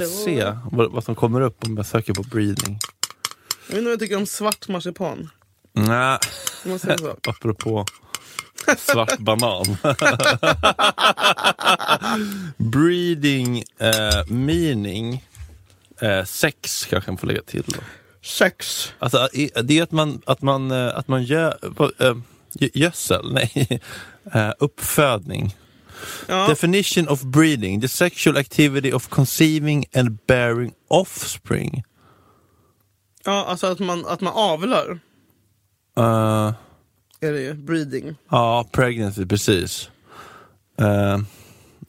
[0.00, 2.78] Vill se vad, vad som kommer upp om jag söker på breeding.
[3.68, 5.30] Jag vet inte vad jag tycker om svart marsipan.
[5.72, 6.18] Nej,
[7.28, 7.84] apropå
[8.78, 9.76] svart banan.
[12.56, 15.24] breeding eh, meaning
[16.00, 17.62] eh, sex kanske man får lägga till.
[17.66, 17.78] Då.
[18.24, 18.88] Sex.
[18.98, 19.28] Alltså,
[19.62, 22.14] det är att man, att man, eh, att man gör, på, eh,
[22.58, 23.80] gö- gödsel, nej,
[24.34, 25.56] Eh, uppfödning.
[26.28, 26.48] Ja.
[26.48, 31.84] Definition of breeding, the sexual activity of conceiving and bearing offspring.
[33.24, 34.90] ja, alltså att man, att man avlar.
[35.98, 36.52] Uh,
[37.20, 37.54] är det ju.
[37.54, 38.14] Breeding.
[38.30, 39.90] Ja, pregnancy, precis.
[40.78, 41.18] Eh,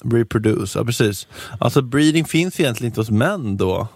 [0.03, 1.27] reproduce, ja precis.
[1.59, 3.87] Alltså breeding finns egentligen inte hos män då.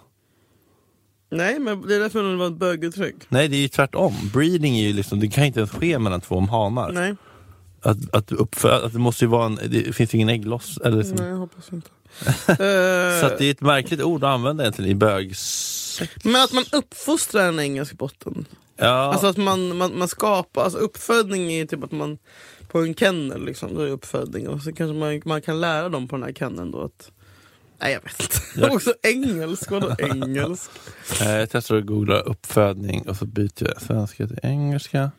[1.32, 3.16] Nej, men det är därför det var ett böguttryck.
[3.30, 4.16] Nej, det är ju tvärtom.
[4.34, 6.92] Breeding är ju liksom, det kan inte ens ske mellan två hanar.
[6.92, 7.16] Nej,
[7.82, 10.78] Att, att, uppfö- att det måste ju vara en, det finns ju ingen äggloss.
[10.86, 11.16] Eller liksom.
[11.20, 11.90] nej jag hoppas inte.
[12.46, 15.34] Så Eh, att det är ett märkligt ord att använda egentligen i bög...
[16.24, 18.46] Men att man uppfostrar en engelsk botten.
[18.78, 22.18] Ja, Alltså att man, man, man skapar, alltså uppfödning är ju typ att man
[22.68, 26.08] på en kennel liksom, då är uppfödning och så kanske man, man kan lära dem
[26.08, 27.12] på den här kenneln då att
[27.80, 28.36] Nej jag vet inte.
[28.68, 30.72] Jag- Också engelsk, vadå engelsk?
[31.22, 35.12] eh, jag testar att googla uppfödning och så byter jag svenska till engelska.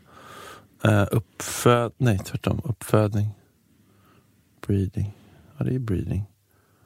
[0.85, 1.92] Eh, uppföd...
[1.97, 2.61] Nej, tvärtom.
[2.64, 3.29] Uppfödning.
[4.66, 5.12] Breeding.
[5.59, 6.23] Ja, det är breeding.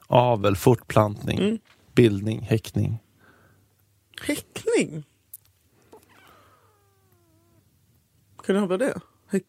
[0.07, 1.57] Avel, fortplantning, Mm.
[1.95, 2.99] bildning, häckning.
[4.21, 5.03] Häckning?
[8.45, 8.99] Kan det vara det?
[9.31, 9.43] Häck,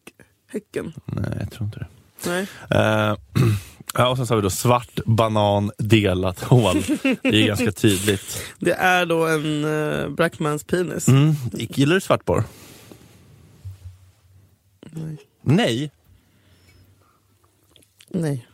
[0.47, 0.93] häcken?
[1.05, 1.87] Nej, jag tror inte det.
[2.27, 2.47] Nej.
[2.71, 3.17] Eh,
[3.95, 6.75] ja, och sen så har vi då svart banan delat hål.
[7.03, 8.43] Det är ganska tydligt.
[8.59, 11.09] Det är då en uh, Brackmans penis.
[11.09, 11.33] Mm.
[11.53, 12.45] Gillar du svartborr?
[15.05, 15.19] Nej.
[15.43, 15.91] Nej,
[18.09, 18.49] Nej.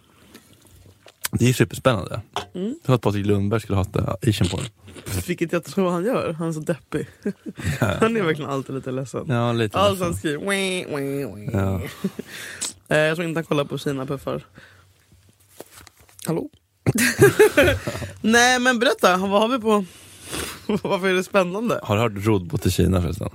[1.32, 2.20] det är superspännande.
[2.54, 2.78] Mm.
[2.84, 4.64] Tror att Patrik Lundberg skulle ha ett Asian porn.
[5.26, 6.32] Vilket jag tror han gör.
[6.32, 7.06] Han är så deppig.
[7.80, 9.24] han är verkligen alltid lite ledsen.
[9.28, 10.06] Ja, lite Allt ledsen.
[10.06, 10.46] han skriver.
[10.50, 11.50] Wee, wee, wee.
[11.52, 11.80] Ja.
[12.88, 14.44] Eh, jag tror inte han kollar på Kina-puffar.
[16.26, 16.48] Hallå?
[18.20, 19.84] Nej men berätta, vad har vi på...
[20.66, 21.80] Varför är det spännande?
[21.82, 23.28] Har du hört Rodbot i Kina förresten?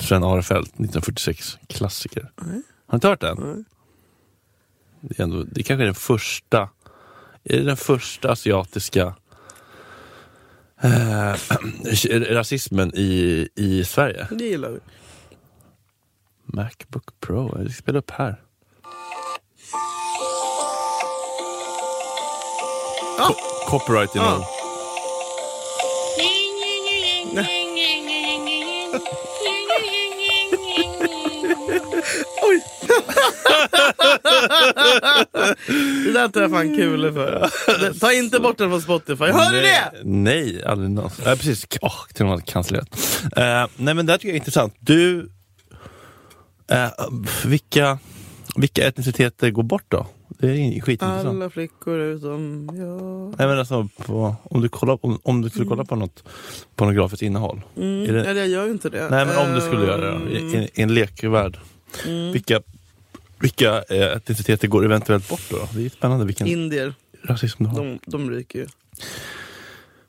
[0.00, 1.58] Sven Arefelt, 1946.
[1.66, 2.32] Klassiker.
[2.36, 2.62] Nej.
[2.86, 3.36] Har du inte hört den?
[3.40, 3.64] Nej.
[5.00, 6.68] Det är, ändå, det är kanske är den första
[7.44, 9.14] är det den första asiatiska
[10.82, 11.34] eh,
[12.30, 14.26] rasismen i, i Sverige.
[14.30, 14.78] Det gillar vi.
[16.44, 18.42] Macbook Pro, jag ska spela upp här.
[23.18, 23.34] Ja.
[23.66, 24.48] Copyright i Ja.
[32.42, 32.62] Oj!
[36.04, 37.50] det där tar jag fan kul för.
[38.00, 39.24] Ta inte bort den från Spotify.
[39.24, 39.92] Hör du det?
[40.04, 41.24] Nej, aldrig någonsin.
[41.28, 41.66] Ja, precis.
[41.80, 43.22] Oh, till och med cancellerat.
[43.38, 44.74] Uh, eh, nej men det här tycker jag är intressant.
[44.78, 45.18] Du,
[46.72, 46.88] uh,
[47.44, 47.98] vilka,
[48.60, 50.06] vilka etniciteter går bort då?
[50.28, 51.28] Det är skitintressant.
[51.28, 53.34] Alla flickor utom jag.
[53.38, 56.24] Nej, men alltså, på, om, du kollar, om, om du skulle kolla på något
[56.76, 57.60] pornografiskt innehåll.
[57.76, 58.02] Mm.
[58.08, 59.08] Är det- Eller jag gör ju inte det.
[59.10, 61.58] Nej men om du skulle göra det i, Ehm, i, i en lekvärld.
[62.06, 62.32] mm.
[62.32, 62.60] Vilka,
[63.38, 65.68] vilka eh, etniciteter går eventuellt bort då?
[65.74, 66.94] Det är spännande vilken Indier,
[67.24, 67.76] rasism du har.
[67.84, 68.66] de, de ryker ju.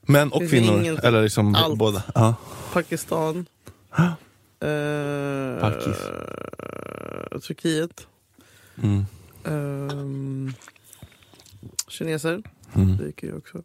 [0.02, 1.78] Män och kvinnor, ingen- eller liksom allt.
[1.78, 2.04] båda.
[2.16, 2.36] Ja.
[2.74, 3.46] Pakistan.
[4.62, 5.98] eh, Pakis.
[7.48, 8.08] Turkiet.
[8.84, 9.06] Mm.
[9.46, 10.54] Ehm,
[11.88, 12.42] kineser
[12.76, 12.98] Mm.
[12.98, 13.62] ryker ju också.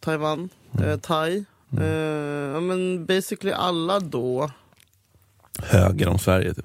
[0.00, 0.48] Taiwan.
[0.84, 1.44] Eh, thai.
[1.72, 2.52] Mm.
[2.54, 4.50] Ja, men basically alla då.
[5.62, 6.54] Höger om Sverige.
[6.54, 6.64] Typ.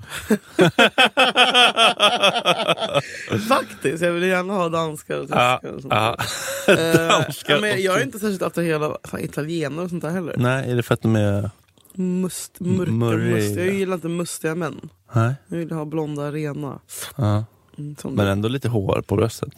[3.48, 5.66] Faktiskt, jag vill gärna ha danskar och tyskar.
[5.76, 6.16] och sånt ja.
[6.18, 6.26] där.
[6.68, 10.36] Eh, danskar ja, men jag är inte särskilt attraherad av italienare och sånt där heller.
[10.38, 11.50] Nej, är det för att de är...
[11.96, 13.56] Must, mörka, must.
[13.56, 14.90] Jag gillar inte mustiga män.
[15.14, 15.34] Nej.
[15.48, 16.80] Jag vill ha blonda, rena.
[17.18, 17.46] Ja.
[17.78, 19.50] Mm, Men ändå lite hår på bröstet.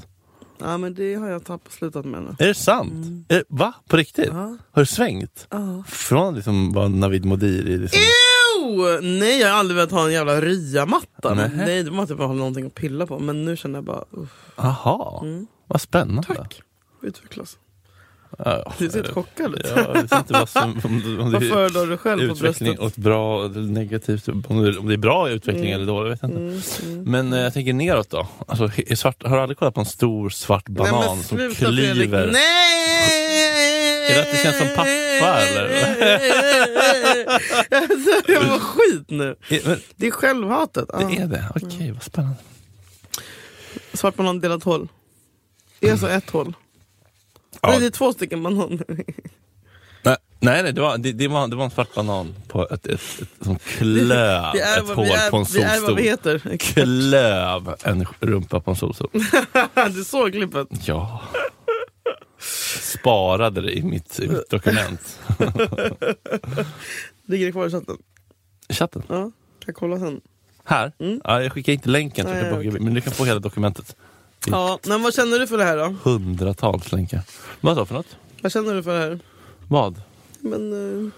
[0.60, 2.30] Ja men det har jag tappat, slutat med nu.
[2.39, 2.91] Är det sant?
[2.93, 3.26] Mm.
[3.30, 3.74] Är, va?
[3.88, 4.26] På riktigt?
[4.32, 4.58] Ja.
[4.71, 5.48] Har du svängt?
[5.50, 5.84] Ja.
[5.88, 7.78] Från liksom vara Navid Modiri?
[7.78, 8.00] Liksom.
[8.63, 9.02] Ew!
[9.19, 11.34] Nej jag har aldrig velat ha en jävla ryamatta.
[11.34, 13.19] Nej måste jag bara ha någonting att pilla på.
[13.19, 15.48] Men nu känner jag bara, uff, Aha, Mm.
[15.67, 16.24] vad spännande.
[16.36, 16.62] tack.
[17.02, 17.58] Utvecklas.
[18.38, 19.65] Ja, Du ser chockad ut.
[19.76, 20.82] Ja, jag vet inte vad som...
[20.84, 22.80] Om, det- om Vad det är föredrar du själv på bröstet?
[22.80, 24.28] åt bra eller negativt.
[24.28, 25.76] Om det, om det är bra utveckling Mm.
[25.76, 26.41] eller dåligt, vet jag inte.
[26.41, 26.62] Mm,
[27.00, 27.12] mm.
[27.12, 28.28] Men eh, jag tänker neråt då.
[28.48, 31.58] Alltså, svart, har du aldrig kollat på en stor svart banan Nej, som Fredrik.
[31.58, 32.30] kliver?
[32.34, 34.12] Nej!
[34.12, 35.69] Är det att det känns som pappa, eller?
[38.34, 39.36] jag mår skit nu.
[39.65, 40.86] Men, Det är självhatet.
[40.93, 40.98] Ja.
[40.98, 41.43] det är det?
[41.56, 42.38] Okej, vad spännande.
[43.93, 44.88] Svart banan delat hål.
[45.80, 46.54] Det är alltså ett hål.
[47.65, 47.71] Ja.
[47.71, 48.82] Nej, det är två stycken banan.
[48.88, 52.88] Nej, nej, nej det, var, det, det, var, det var en svart banan på ett,
[52.88, 55.95] ett, ett, som klöv Vi är, ett hål är, på en vi är vad solstol.
[55.95, 56.58] vi heter.
[56.58, 59.10] Klöv en rumpa på en solstol.
[59.95, 60.67] du såg klippet?
[60.88, 61.21] Ja.
[62.82, 65.19] Sparade det i mitt, i mitt dokument.
[67.25, 67.97] Ligger det kvar i chatten?
[68.67, 69.04] I chatten.
[69.08, 69.32] Ja, kan
[69.65, 70.21] jag kolla sen.
[70.63, 70.91] Här?
[70.99, 71.21] Mm.
[71.23, 73.95] Ja, jag skickar inte länken, Nej, men du kan få hela dokumentet.
[74.47, 75.95] Ja, men vad känner du för det här då?
[76.03, 77.21] Hundratals länkar.
[77.62, 78.15] Vad sa för något?
[78.41, 79.19] Vad känner du för det här?
[79.67, 80.01] Vad?
[80.39, 80.73] Men,
[81.05, 81.12] eh,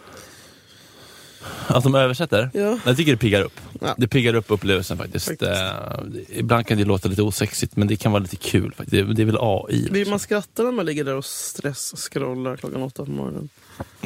[1.67, 2.49] Att de översätter?
[2.53, 2.79] Ja.
[2.85, 3.59] Jag tycker det piggar upp.
[3.81, 3.95] Ja.
[3.97, 5.27] Det piggar upp upplevelsen faktiskt.
[5.27, 5.51] Faktiskt.
[5.51, 5.99] Eh,
[6.39, 8.73] ibland kan det låta lite osexigt men det kan vara lite kul.
[8.73, 8.91] faktiskt.
[9.07, 9.81] Det, det är väl AI.
[9.83, 10.09] Vill Liksom.
[10.09, 13.49] man skratta när man ligger där och stress-scrollar klockan åtta på morgonen?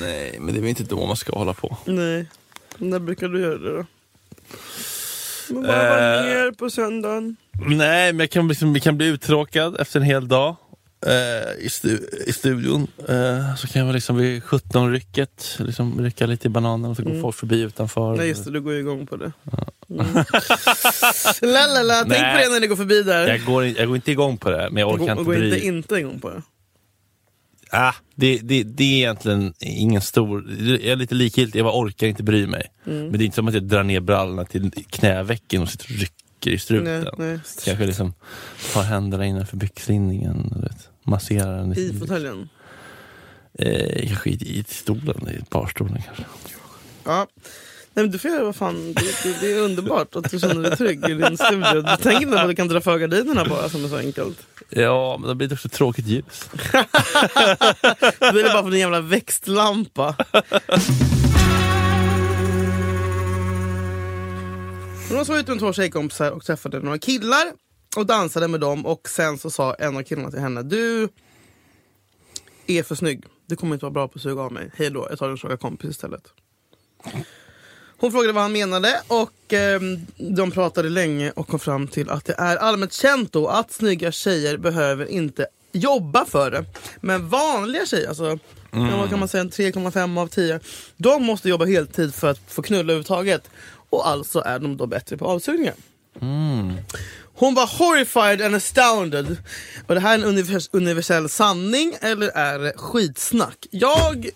[0.00, 1.76] Nej, men det är väl inte då man ska hålla på.
[1.84, 2.26] Nej.
[2.78, 3.86] När brukar du göra det då?
[5.50, 6.24] Men bara vara Eh.
[6.24, 7.36] ner på söndagen.
[7.66, 10.56] Nej, men jag kan, liksom, jag kan bli uttråkad efter en hel dag
[11.06, 12.86] eh, i, stu, i studion.
[13.08, 17.10] Eh, så kan jag liksom vid 17-rycket liksom rycka lite i bananen och så går
[17.10, 17.22] Mm.
[17.22, 18.16] folk förbi utanför.
[18.16, 19.32] Nej just det, du går ju igång på det.
[19.90, 20.06] Mm.
[21.42, 22.36] Lalala, tänk Nej.
[22.36, 23.28] på det när ni går förbi där.
[23.28, 25.66] Jag går, jag går inte igång på det, men jag orkar gå- inte bry inte
[25.66, 26.42] inte igång på det.
[27.74, 30.44] Ah, det, det, det är egentligen ingen stor...
[30.68, 32.72] Jag är lite likgiltig, jag orkar inte bry mig.
[32.86, 33.02] Mm.
[33.02, 36.00] Men det är inte som att jag drar ner brallorna till knävecken och sitter och
[36.00, 37.02] rycker i struten.
[37.02, 37.38] Nej, nej.
[37.64, 38.14] Kanske liksom
[38.72, 41.78] tar händerna innanför byxlinningen vet, masserar den.
[41.78, 42.48] I fåtöljen.
[43.58, 46.24] Eh, kanske i, i stolen, i barstolen kanske.
[47.04, 47.26] Ja.
[47.96, 50.62] Nej, men du får göra vad fan, det, det, det är underbart att du känner
[50.62, 51.84] dig trygg i din studio.
[52.02, 54.46] Tänk att du kan dra för gardinerna bara som är så enkelt.
[54.68, 56.50] Ja, men då blir det också tråkigt ljus.
[58.18, 60.16] Det är bara för din jävla växtlampa.
[65.08, 67.52] Hon var ute med två tjejkompisar och träffade några killar
[67.96, 71.08] och dansade med dem och sen så sa en av killarna till henne Du
[72.66, 73.24] är för snygg.
[73.46, 74.70] Du kommer inte vara bra på att suga av mig.
[74.76, 76.22] Hej då, jag tar en tjocka kompis istället.
[77.98, 82.24] Hon frågade vad han menade och ehm, de pratade länge och kom fram till att
[82.24, 86.64] det är allmänt känt då att snygga tjejer behöver inte jobba för det.
[87.00, 88.38] Men vanliga tjejer, alltså
[88.70, 90.60] ja, vad kan man säga, en 3,5 av 10,
[90.96, 93.50] de måste jobba heltid för att få knulla överhuvudtaget.
[93.90, 95.74] Och alltså är de då bättre på avsugningar.
[97.36, 99.36] Hon var horrified and astounded.
[99.86, 103.66] Och det här är en univers- universell sanning eller är det skitsnack?
[103.70, 104.28] Jag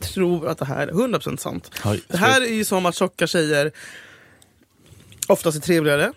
[0.00, 1.70] tror att det här är 100% sant.
[1.84, 3.72] Oj, Det här är ju som att tjocka tjejer
[5.28, 6.12] oftast är trevligare.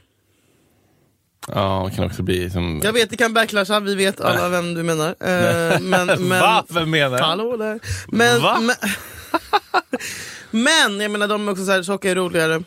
[1.48, 2.82] Ja, det kan också bli som...
[2.84, 5.10] Jag vet, det kan backlasha, vi vet alla vem du menar.
[5.10, 6.66] Eh, men, men, Va?
[6.70, 7.26] Vem menar jag?
[7.26, 7.80] Hallå där.
[8.08, 8.60] Men, Va?
[8.62, 8.76] men,
[10.64, 12.64] men jag menar de är också så här, tjocka är roligare.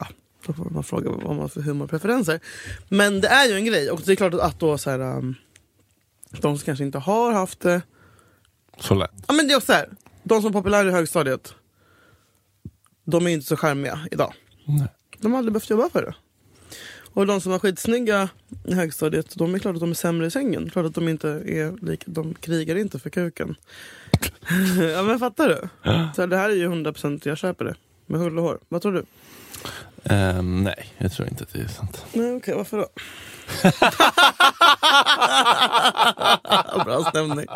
[0.00, 0.06] Ja,
[0.46, 2.40] då får man fråga vad man har för humorpreferenser.
[2.88, 5.00] Men det är ju en grej och det är klart att, att då så här,
[5.00, 5.34] um,
[6.30, 7.82] de som kanske inte har haft det.
[8.80, 9.10] Så lätt.
[9.26, 9.88] Ja men det är också så här,
[10.22, 11.54] de som är populära i högstadiet.
[13.04, 14.34] De är inte så charmiga idag.
[14.64, 14.88] Nej.
[15.18, 16.14] De har aldrig behövt jobba för det.
[17.12, 18.28] Och de som var skitsnygga
[18.66, 20.70] i högstadiet, de är klart att de är sämre i sängen.
[20.70, 23.56] Klart att de inte är lika, de krigar inte för kuken.
[24.94, 25.68] ja men fattar du?
[26.16, 27.74] Så det här är ju 100% jag köper det.
[28.06, 28.58] Med hull och hår.
[28.68, 29.04] Vad tror du?
[30.04, 32.04] Ehm, nej, jag tror inte att det är sant.
[32.12, 32.86] Nej okej, varför då?
[36.84, 37.46] Bra stämning.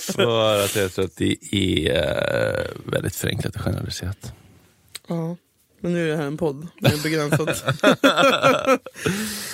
[0.00, 4.32] För att jag tror att det är eh, väldigt förenklat och generaliserat.
[5.08, 5.36] Ja.
[5.80, 6.68] Men nu är det här en podd.
[6.80, 7.64] Det är begränsat.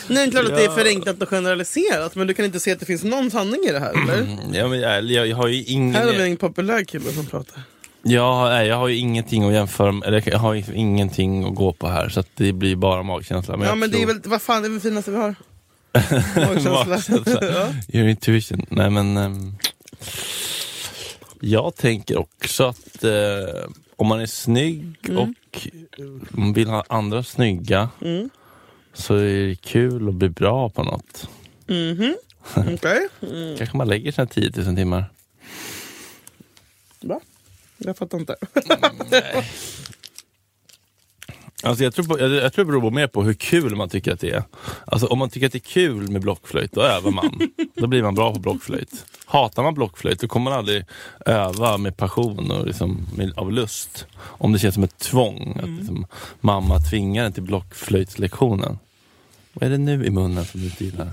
[0.08, 2.14] Nej, klart att det är förenklat och generaliserat.
[2.14, 4.18] Men du kan inte se att det finns någon sanning i det här eller?
[4.18, 5.94] Mm, Ja, men jag, jag, jag har ju ingen...
[5.94, 7.62] Här har vi en populär kille som pratar.
[8.02, 11.72] Jag, nej, jag har ju ingenting att jämföra med, eller jag har ingenting att gå
[11.72, 13.56] på här så det blir bara magkänsla.
[13.56, 15.34] Men ja men det är tror- väl, vad fan det är väl finaste vi har?
[16.36, 16.84] Magkänsla.
[16.86, 17.38] Magkänsla.
[17.46, 17.68] ja.
[17.98, 18.66] Your intuition.
[18.68, 19.16] Nej men...
[19.16, 19.54] ehm,
[21.40, 23.12] jag tänker också att eh,
[23.96, 25.68] om man är snygg och
[26.30, 28.30] man vill ha andra snygga Mm.
[28.94, 31.28] så är det kul att bli bra på något.
[31.66, 32.14] Mhm.
[32.74, 33.08] Okej.
[33.22, 33.56] Mm.
[33.58, 35.04] Kanske man lägger sina 10 000 timmar.
[37.00, 37.20] Va?
[37.80, 38.36] Jag fattar inte.
[41.62, 44.12] Alltså jag, tror på, jag, jag tror det beror mer på hur kul man tycker
[44.12, 44.42] att det är.
[44.84, 47.40] Alltså om man tycker att det är kul med blockflöjt, då övar man.
[47.74, 49.06] då blir man bra på blockflöjt.
[49.24, 50.84] Hatar man blockflöjt, då kommer man aldrig
[51.26, 54.06] öva med passion och liksom, med, av lust.
[54.16, 55.60] Om det känns som ett tvång.
[55.62, 56.06] Att liksom,
[56.40, 58.78] mamma tvingar en till blockflöjtslektionen.
[59.52, 61.12] Vad är det nu i munnen som du inte gillar?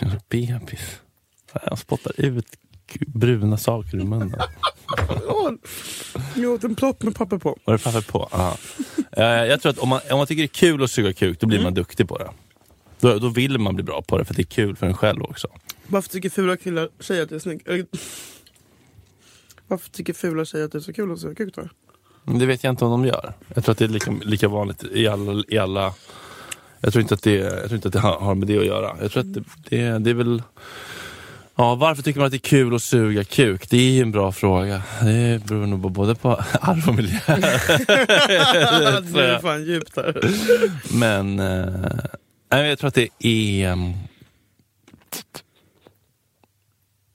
[0.28, 1.00] Bebis.
[1.52, 2.46] Han spottar ut
[3.06, 4.40] bruna saker i munnen.
[6.34, 7.58] Jag åt en plopp med papper på.
[7.64, 8.28] Var det papper på?
[8.32, 8.56] Ja.
[9.12, 11.40] Eh, jag tror att om man, om man tycker det är kul att suga kuk,
[11.40, 12.30] då blir man duktig på det.
[13.00, 15.22] Då, då vill man bli bra på det, för det är kul för en själv
[15.22, 15.48] också.
[15.86, 17.68] Varför tycker fula killar tjejer att det är snyggt?
[19.68, 21.68] Varför tycker fula tjejer att det är så kul att suga kuk då?
[22.38, 23.32] Det vet jag inte om de gör.
[23.54, 25.44] Jag tror att det är lika, lika vanligt i alla...
[25.48, 25.94] I alla
[26.80, 28.66] jag, tror inte att det, jag tror inte att det har har med det att
[28.66, 28.96] göra.
[29.00, 30.42] Jag tror att det, det, det är väl...
[31.60, 33.70] Ja, varför tycker man att det är kul att suga kuk?
[33.70, 34.82] Det är ju en bra fråga.
[35.02, 36.28] Det beror nog både på
[36.60, 37.18] arv och miljö.
[37.26, 37.34] det
[39.24, 40.20] är fan djupt här.
[40.98, 41.40] Men
[42.50, 43.68] eh, jag tror att det är...
[43.68, 43.92] ehm,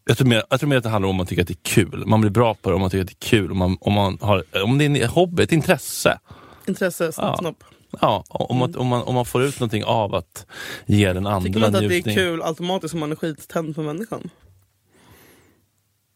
[0.06, 1.54] Jag tror, mer, jag tror mer att det handlar om att man tycker att det
[1.54, 2.04] är kul.
[2.06, 3.52] Man blir bra på det om man tycker att det är kul.
[3.52, 6.20] Om, man, om, man har, om det är en hobby, ett intresse.
[6.68, 7.38] Intresse, snopp, Ja.
[7.38, 7.64] snopp.
[8.02, 10.46] Ja, om, man, om, man, om man får ut någonting av att
[10.86, 12.16] ge den andra Tycker man inte att det är njutning.
[12.16, 14.30] kul automatiskt om man är skittänd på människan?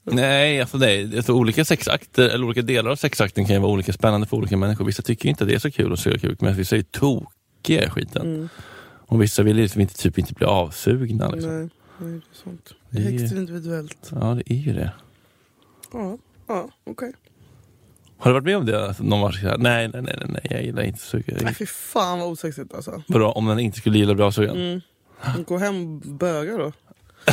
[0.04, 1.18] Nej, alltså nej.
[1.18, 4.58] Alltså, olika sexakter, eller olika delar av sexakten kan ju vara olika spännande för olika
[4.58, 4.86] människor.
[4.86, 7.86] Vissa tycker inte att det är så kul att suga kuk, medan vissa är tokiga
[7.86, 8.22] i skiten.
[8.36, 8.50] Mm.
[9.10, 11.30] Och vissa vill liksom inte, typ inte bli avsugna.
[11.30, 11.58] Liksom.
[11.60, 11.70] Nej,
[12.00, 12.74] nej, det är sånt.
[12.90, 14.12] Det Det är är- högst individuellt.
[14.12, 14.92] Ja, det är ju det.
[15.94, 16.18] Ja,
[16.48, 17.14] ja okej.
[18.20, 18.88] Har du varit med om det?
[18.88, 21.38] Alltså, någon var såhär, nej, nej, nej, nej, nej, jag gillar inte suga.
[21.42, 23.04] Nej fy fan vad osexigt alltså.
[23.08, 24.56] Vadå, om den inte skulle gilla avsugen?
[24.58, 24.82] Mm.
[25.44, 26.72] Gå hem och böga då.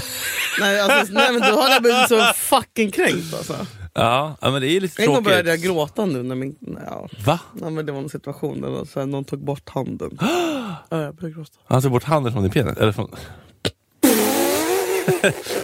[0.61, 3.67] nej, alltså, nej men då hade jag blivit så fucking kränkt alltså.
[3.95, 5.31] Ja, men det är lite En gång tråkigt.
[5.31, 6.57] började jag gråta nu när min...
[6.87, 7.41] Ja, Va?
[7.53, 10.19] nej, men det var en situation där så här, någon tog bort handen.
[10.21, 11.53] ja, jag började gråta.
[11.67, 12.77] Han tog bort handen från din penis?
[12.77, 13.09] Eller från...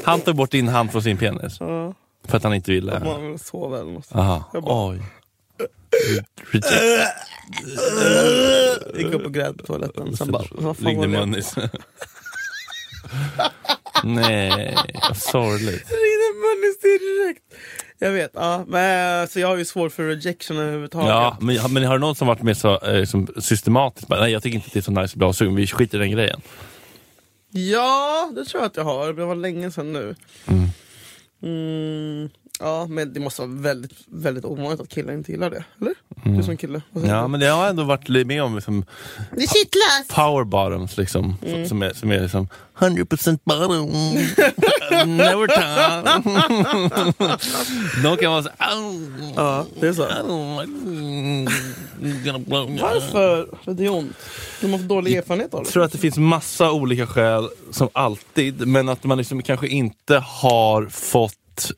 [0.04, 1.56] han tog bort din hand från sin penis?
[1.60, 1.94] Ja,
[2.28, 3.00] För att han inte ville?
[3.04, 4.08] man vill sova eller något.
[4.14, 4.50] Aha.
[4.52, 5.02] Jag bara- Oj.
[8.98, 10.16] Gick upp och grät på toaletten.
[10.16, 11.12] Sen bara, vad fan var Ringde det?
[11.26, 11.54] Munnis.
[14.04, 14.76] Nej,
[15.08, 15.90] vad sorgligt.
[15.90, 17.42] Ringde Munnis direkt.
[17.98, 18.64] Jag vet, ja.
[18.68, 21.08] Men, så jag har ju svårt för rejection överhuvudtaget.
[21.08, 24.08] Ja, men, men har du någon som varit med så eh, som systematiskt?
[24.08, 25.54] Bara, Nej, jag tycker inte att det är så nice att bli avsugen.
[25.54, 26.40] Vi skiter i den grejen.
[27.50, 29.12] Ja, det tror jag att jag har.
[29.12, 30.14] Det var länge sedan nu.
[30.46, 30.68] Mm.
[31.43, 32.30] Mm,
[32.61, 35.64] ja, men det måste vara väldigt, väldigt ovanligt att killar inte gillar det.
[35.80, 35.94] Eller?
[36.36, 36.82] Du som kille.
[36.96, 37.09] Mm.
[37.11, 37.28] Ja, du?
[37.28, 38.84] men det har jag ändå varit med om liksom,
[39.36, 40.07] Det kittlas!
[40.14, 41.34] power bottoms liksom.
[41.46, 41.68] Mm.
[41.68, 42.48] Som, är, som är liksom
[42.78, 43.86] 100% bottom.
[45.16, 46.20] Never time.
[48.03, 50.05] De kan vara så "Au, Ja, det är så.
[50.05, 50.64] au,
[52.24, 53.48] gonna blow you." Varför?
[53.64, 54.16] För det är ont.
[54.61, 55.70] De har fått dålig erfarenhet av Jag det.
[55.70, 60.18] tror att det finns massa olika skäl, som alltid, men att man liksom kanske inte
[60.18, 61.34] har fått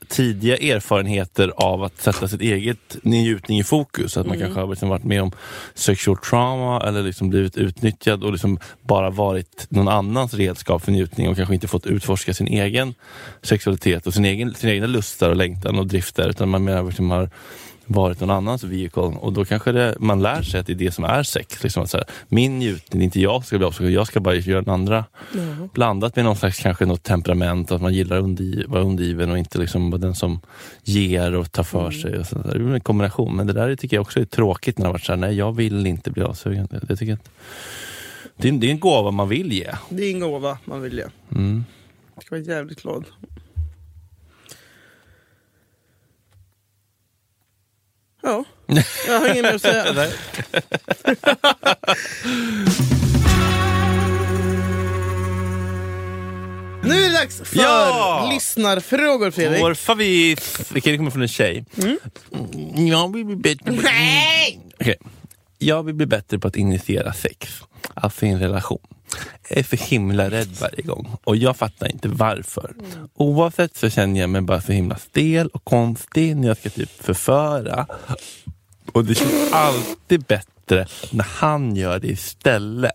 [0.08, 4.16] tidiga erfarenheter av att sätta sitt eget njutning i fokus.
[4.16, 5.32] Att man kanske har liksom varit med om
[5.74, 11.28] sexual trauma eller liksom blivit utnyttjad och liksom bara varit någon annans redskap för njutning
[11.28, 12.94] och kanske inte fått utforska sin egen
[13.42, 16.28] sexualitet och sin egen, sina egna lustar och längtan och drifter.
[16.28, 17.30] Utan man mer liksom har
[17.86, 20.92] varit någon annans vehicle och då kanske det, man lär sig att det är det
[20.92, 21.62] som är sex.
[21.62, 24.34] Liksom att så här, min njutning, inte jag som ska bli avsugad, jag ska bara
[24.34, 25.04] göra den andra.
[25.74, 29.58] Blandat med någon slags kanske något temperament, att man gillar att vara undergiven och inte
[29.58, 30.40] liksom vara den som
[30.82, 32.18] ger och tar för sig.
[32.18, 32.58] Och där.
[32.58, 34.92] Det är en kombination, men det där tycker jag också är tråkigt när det har
[34.92, 36.68] varit så här, nej jag vill inte bli avsugen.
[36.70, 37.30] Det, tycker jag inte.
[38.36, 39.70] Det, är, det är en gåva man vill ge.
[39.88, 41.04] Det är en gåva man vill ge.
[41.30, 41.64] Mm.
[42.14, 43.04] Jag ska vara jävligt glad.
[48.22, 48.44] Ja,
[49.06, 50.08] jag har inget mer att säga.
[56.84, 58.30] Nu är det dags för Ja!
[58.34, 59.62] lyssnarfrågor Fredrik.
[59.62, 61.64] Vår favorit, vilken kommer från en tjej.
[61.82, 61.98] Mm.
[62.88, 63.78] Jag vill bli bättre på
[64.80, 64.96] Okej.
[65.58, 67.48] Jag vill bli bättre på att initiera sex,
[67.94, 68.78] alltså i en relation.
[69.48, 72.74] Jag är för himla rädd varje gång och jag fattar inte varför.
[73.14, 77.04] Oavsett så känner jag mig bara så himla stel och konstig när jag ska typ
[77.04, 77.86] förföra.
[78.92, 82.92] Och det känns alltid bättre när han gör det istället.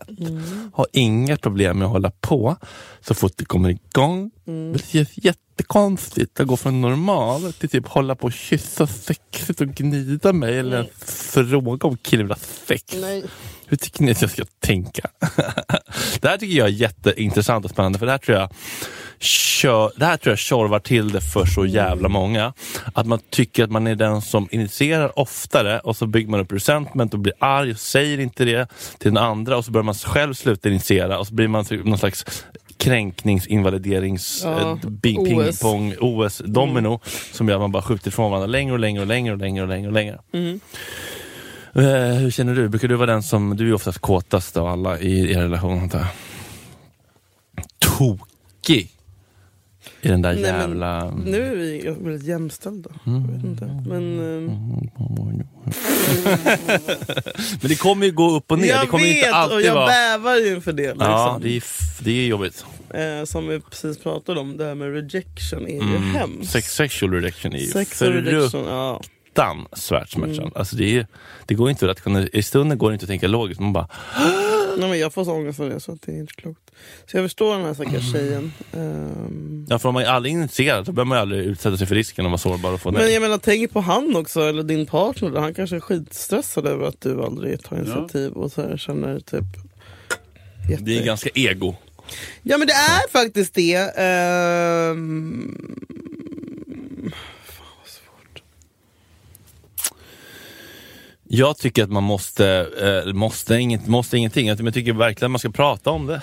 [0.72, 2.56] Har inga problem med att hålla på
[3.00, 4.30] så fort det kommer igång.
[4.44, 5.18] Men Det känns
[5.58, 10.58] jättekonstigt att gå från normal till typ hålla på och kyssa sexigt och gnida mig
[10.58, 12.94] eller ens fråga om killen vill ha sex.
[13.00, 13.24] Nej.
[13.66, 15.10] Hur tycker ni att jag ska tänka?
[16.20, 18.50] det här tycker jag är jätteintressant och spännande för det här tror jag
[19.18, 22.52] kör, det här tror jag tjorvar till det för så jävla många.
[22.94, 26.52] Att man tycker att man är den som initierar oftare och så bygger man upp
[26.52, 29.94] resentment och blir arg och säger inte det till den andra och så börjar man
[29.94, 32.44] själv sluta initiera och så blir man typ någon slags
[32.78, 35.44] kränkningsinvaliderings Ja, eh, bing, OS.
[35.44, 37.00] pingpong OS domino
[37.32, 39.62] som gör att man bara skjuter ifrån varandra längre och längre och längre och längre
[39.62, 40.18] och längre och längre.
[40.32, 40.60] Mm.
[41.74, 42.68] Eh, hur känner du?
[42.68, 45.98] Brukar du vara den som, du är oftast kåtast av alla i er relation antar
[45.98, 46.08] jag?
[47.78, 48.90] Tokig!
[50.02, 51.10] I den där Nej, men jävla...
[51.24, 52.90] Nu är vi väldigt jämställda.
[53.04, 53.64] Jag vet inte.
[53.86, 54.50] Men, ehm,
[57.60, 58.66] Men det kommer ju gå upp och ner.
[58.66, 59.86] det jag kommer ju vet inte alltid och jag vara...
[59.86, 60.82] bävar ju inför det.
[60.88, 61.06] Liksom.
[61.10, 61.62] Ja, det är,
[62.04, 62.64] det är jobbigt.
[62.94, 66.02] eh, som vi precis pratade om, det här med rejection är ju Mm.
[66.14, 66.50] hemskt.
[66.52, 69.00] Sex, sexual rejection är ju Sex och rejection, ja.
[69.38, 70.38] Fruktansvärt smärtsamt.
[70.38, 70.52] Mm.
[70.54, 71.06] Alltså det, är,
[71.46, 73.60] det går inte att kunna, I stunden går det inte att tänka logiskt.
[73.60, 73.88] Man bara,
[74.78, 76.60] Nej, men jag får så ångest av det så det är inte klokt.
[77.06, 77.74] Så jag förstår den här Mm.
[77.74, 78.52] stackars tjejen.
[78.72, 81.94] Ehm, ja, för om man är aldrig initierad så behöver man aldrig utsätta sig för
[81.94, 83.12] risken att vara sårbar och få men nej.
[83.12, 85.40] jag menar, tänk på han också, eller din partner.
[85.40, 89.44] Han kanske är skitstressad över att du aldrig tar initiativ och så här, känner typ...
[90.70, 90.84] Jätte...
[90.84, 91.74] Det är ganska ego.
[92.42, 93.92] Ja men det är faktiskt det.
[93.96, 95.54] Ehm,
[101.30, 102.66] Jag tycker att man måste,
[103.06, 106.20] eh, måste, inget, måste ingenting, jag tycker verkligen att man ska prata om det.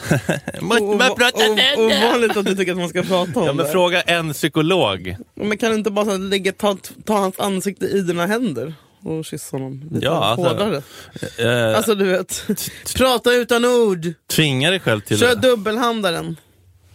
[0.62, 1.76] måste man prata om det?
[1.78, 3.72] Ovanligt att du tycker att man ska prata om Ja, men det.
[3.72, 5.16] fråga en psykolog.
[5.36, 9.58] Men kan du inte bara lägga, ta, ta hans ansikte i dina händer och kyssa
[9.58, 10.82] honom lite Ja, alltså, hårdare?
[11.72, 12.48] Eh, Alltså du vet,
[12.96, 14.14] prata utan ord!
[14.28, 15.42] tvinga dig själv till Kör det.
[15.50, 16.36] dubbelhandaren.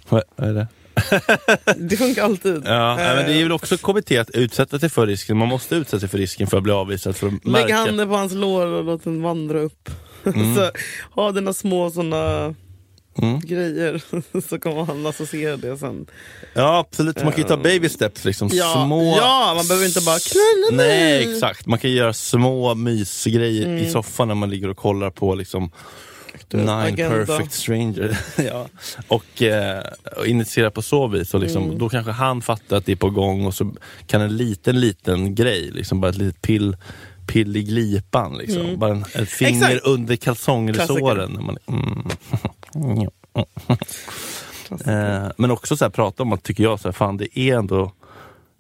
[0.09, 0.67] Vad är det?
[1.77, 2.63] Det funkar alltid.
[2.65, 5.37] Ja, nej, men det är Eh, väl också KBT att utsätta sig för risken.
[5.37, 7.17] Man måste utsätta sig för risken för att bli avvisad.
[7.17, 9.91] För att Lägg handen på hans lår och låt den vandra upp.
[10.25, 10.71] så,
[11.21, 12.55] ha dina små såna
[13.19, 13.41] Mm.
[13.41, 14.03] grejer
[14.49, 16.07] så kommer han associera det sen.
[16.55, 18.25] Ja absolut, man kan ju ta baby steps.
[18.25, 18.49] Liksom.
[18.53, 19.17] Ja, små...
[19.17, 20.87] ja man behöver inte bara knulla mig.
[20.89, 23.79] Nej exakt, man kan göra små mysgrejer Mm.
[23.79, 25.71] i soffan när man ligger och kollar på liksom
[26.59, 27.27] Nine Agenda.
[27.27, 28.19] perfect stranger.
[28.37, 28.69] ja.
[29.09, 29.83] och, eh,
[30.17, 31.35] och initiera på så vis.
[31.35, 31.79] Och liksom, Mm.
[31.79, 33.75] Då kanske han fattar att det är på gång och så
[34.07, 36.77] kan en liten liten grej, liksom, bara ett litet pill,
[37.27, 38.39] pill i glipan.
[38.39, 38.79] Liksom.
[38.79, 39.69] Bara en, ett finger Mm.
[39.77, 39.87] Exakt.
[39.87, 41.39] under kalsongresåren.
[41.45, 43.09] Man, mm.
[44.87, 47.57] eh, men också så här, prata om att, tycker jag, så här, fan det är
[47.57, 47.93] ändå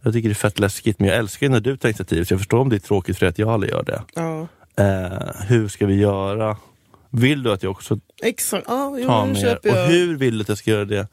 [0.02, 2.40] jag tycker det är fett läskigt, men jag älskar när du tar initiativ, så jag
[2.40, 4.02] förstår om det är tråkigt för att jag aldrig gör det.
[4.14, 6.56] Ja, Eh, hur ska vi göra?
[7.10, 8.64] Vill du att jag också exakt.
[8.68, 9.38] Ja, jo, tar med?
[9.38, 11.06] köper Och hur vill du att jag ska göra det?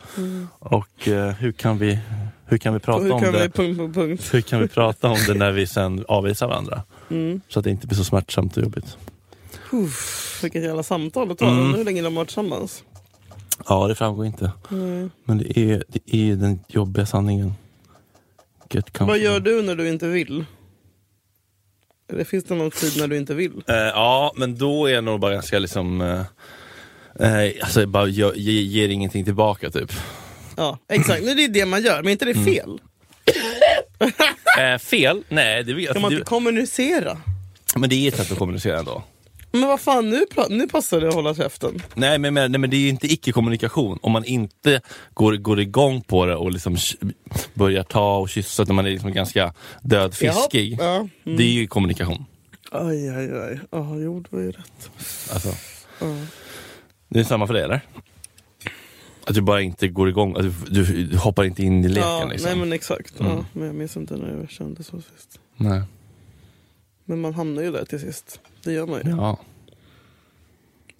[0.59, 1.99] Och eh, hur kan vi,
[2.45, 3.31] hur kan vi prata hur om det?
[3.31, 4.33] vi punkt på punkt.
[4.33, 6.81] Hur kan vi prata om det när vi sen avvisar varandra?
[7.09, 7.41] Mm.
[7.49, 8.97] Så att det inte blir så smärtsamt och jobbigt.
[9.71, 11.49] Uff, vilket jävla samtal att ta.
[11.49, 11.73] Mm.
[11.73, 12.83] Hur länge de har varit tillsammans.
[13.67, 14.51] Ja, det framgår inte.
[14.69, 15.09] Nej.
[15.23, 17.53] Men det är, det är den jobbiga sanningen.
[18.99, 20.45] Vad gör du när du inte vill?
[22.09, 23.51] Eller finns det någon tid när du inte vill?
[23.67, 26.01] Eh, ja, men då är jag nog bara ganska liksom...
[26.01, 26.19] Eh,
[27.45, 29.91] eh, alltså, jag bara gör, ge, ger ingenting tillbaka typ.
[30.57, 31.23] Ja, exakt.
[31.23, 32.45] Nu är det det man gör, men är inte det Mm.
[32.45, 32.79] fel?
[34.59, 35.23] Eh, fel?
[35.29, 37.17] Nej, det vet Kan man det, inte kommunicera?
[37.75, 39.03] Men det är ett sätt att kommunicera ändå.
[39.59, 41.81] Men vad fan, nu, nu passar det att hålla käften.
[41.95, 43.99] Nej men, men, nej, men det är ju inte icke-kommunikation.
[44.01, 44.81] Om man inte
[45.13, 46.77] går, går igång på det och liksom
[47.53, 50.77] börjar ta och kyssa när man är liksom ganska dödfiskig.
[50.79, 50.95] Ja.
[50.95, 51.09] Mm.
[51.37, 52.25] Det är ju kommunikation.
[52.71, 53.59] Aj, aj, aj.
[53.71, 54.89] Ja, jo, det var ju rätt.
[55.33, 55.49] Alltså,
[55.99, 56.15] Ja.
[57.09, 57.81] det är samma för dig eller?
[59.25, 60.53] Att du bara inte går igång, att du,
[60.83, 62.49] du, du hoppar inte in i leken Ja, liksom.
[62.49, 63.19] Nej men exakt.
[63.19, 63.31] Mm.
[63.31, 65.39] Ja, men jag minns inte när jag kände så sist.
[65.57, 65.81] Nej.
[67.09, 68.41] Men man hamnar ju där till sist.
[68.63, 69.09] Det gör man ju.
[69.09, 69.39] Ja.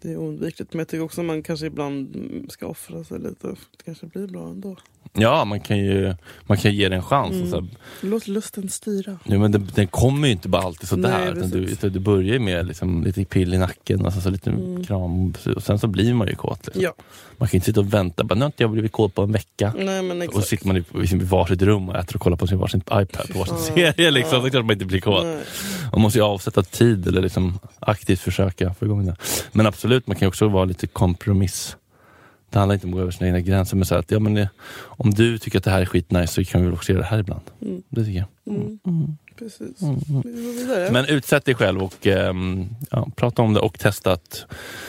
[0.02, 0.74] Det är oundvikligt.
[0.74, 3.48] Men jag tycker också att man kanske ibland ska offra sig lite.
[3.48, 4.76] Det kanske blir bra ändå.
[5.14, 7.32] Ja, man kan ju man kan ge det en chans.
[7.36, 7.50] Mm.
[7.50, 7.68] Så, här,
[8.02, 9.18] Låt lusten styra.
[9.24, 11.34] ja, men den, den kommer ju inte bara alltid sådär.
[11.36, 11.50] Nej,
[11.82, 14.84] du, du börjar ju med liksom, lite pill i nacken och sen så lite Mm.
[14.84, 15.34] kram.
[15.56, 16.66] Och sen så blir man ju kåt.
[16.66, 16.84] Liksom.
[16.84, 16.94] Ja,
[17.38, 18.24] Man kan inte sitta och vänta.
[18.24, 19.74] Bara, nu har inte jag blivit kåt på en vecka.
[19.78, 20.48] nej Och exakt.
[20.48, 23.30] sitter man i, i sin varsitt rum och äter och kollar på sin varsin iPad
[23.34, 24.12] på varsin serie.
[24.12, 24.40] Liksom.
[24.40, 24.46] Ja.
[24.46, 25.24] Är klart man inte blir kåt.
[25.24, 25.38] Nej.
[25.92, 29.16] Man måste ju avsätta tid eller liksom aktivt försöka få igång det.
[29.52, 31.78] Men absolut, man kan också vara lite kompromiss.
[32.50, 34.48] Det handlar inte om att gå över sina egna gränser, men så att ja, men
[34.80, 37.08] om du tycker att det här är skitnice så kan vi väl också göra det
[37.08, 37.42] här ibland.
[37.62, 37.82] Mm.
[37.90, 38.56] Det tycker jag.
[38.56, 39.18] Mm.
[39.40, 39.82] Precis.
[39.82, 40.92] Vi går vidare.
[40.92, 44.46] Men utsätt dig själv och ehm, ja, prata om det och testa att,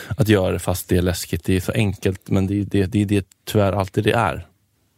[0.09, 1.45] att göra det fast det är läskigt.
[1.45, 4.47] Det är så enkelt, men det är det, det, är det tyvärr alltid det är.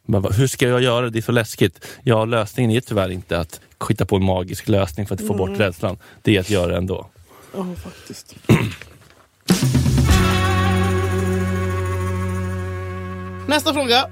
[0.06, 1.11] Men vad- hur ska jag göra det?
[1.11, 1.86] Det är så läskigt.
[2.02, 5.58] Ja, lösningen är tyvärr inte att skita på en magisk lösning för att få bort
[5.61, 5.96] rädslan.
[6.22, 7.06] Det är att göra det ändå.
[7.56, 8.34] Ja, faktiskt.
[13.51, 14.11] Nästa fråga.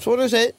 [0.00, 0.50] Från en tjej.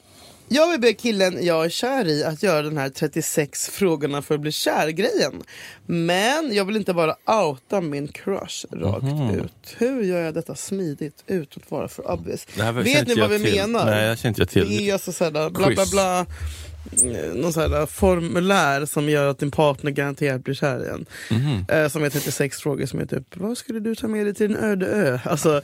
[0.48, 4.34] Jag vill be killen jag är kär i att göra den här 36 frågorna för
[4.34, 5.42] att bli kär-grejen.
[5.86, 9.04] Men jag vill inte bara outa min crush rakt
[9.44, 9.74] ut.
[9.78, 12.46] Hur gör jag detta smidigt utan att vara för obvious?
[12.56, 13.60] Det här Vet ni inte vad jag vi till.
[13.60, 13.84] menar?
[13.84, 14.68] Nej, jag känner inte jag till.
[14.78, 15.90] Det är alltså såhär, bla bla Quiz.
[15.90, 16.20] bla.
[16.20, 21.06] eh, Någon sån här formulär som gör att din partner garanterat blir kär igen.
[21.30, 21.66] Mhm.
[21.68, 24.46] Eh, som är 36 frågor som är typ, vad skulle du ta med dig till
[24.46, 25.18] en öde ö?
[25.24, 25.62] Alltså,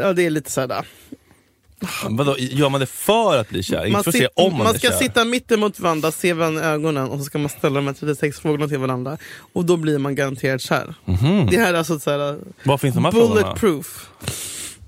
[0.00, 0.86] ja, det är lite sådär.
[2.10, 3.86] Vadå, gör man det för att bli kär?
[4.04, 7.24] Se sit- man, man ska sitta mitt emot varandra, se varandra i ögonen och så
[7.24, 9.18] ska man ställa de här 36 frågorna till varandra.
[9.52, 10.94] Och då blir man garanterat kär.
[11.04, 11.46] Mhm.
[11.50, 13.56] Det här är alltså såhär, Var finns de här frågorna?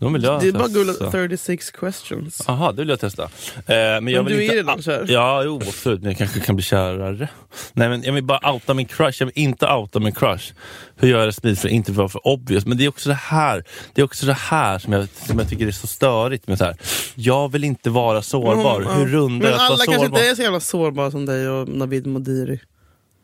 [0.00, 2.42] De vill jag det är bara googla 36 questions.
[2.46, 3.22] Jaha, det vill jag testa.
[3.22, 3.28] Eh,
[3.66, 4.54] men jag Men vill du inte...
[4.54, 5.04] är redan kär.
[5.08, 6.00] Ja, jo absolut.
[6.00, 7.28] Men jag kanske kan bli kärare.
[7.72, 9.16] Nej, men jag vill bara outa min crush.
[9.22, 10.52] Jag vill inte outa min crush.
[10.96, 12.66] Hur gör jag det smidigt för att inte vara för obvious?
[12.66, 15.48] Men det är också det här, det är också det här som, jag, som jag
[15.48, 16.48] tycker är så störigt.
[16.48, 16.76] Med så här.
[17.14, 18.80] Jag vill inte vara sårbar.
[18.80, 20.18] Mm, Hur rundar Men jag att alla vara kanske sårbar?
[20.18, 22.60] inte är så jävla sårbara som dig och Navid Modiri.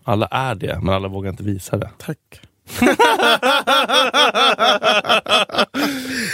[0.04, 1.90] Alla är det, men alla vågar inte visa det.
[1.98, 2.18] Tack.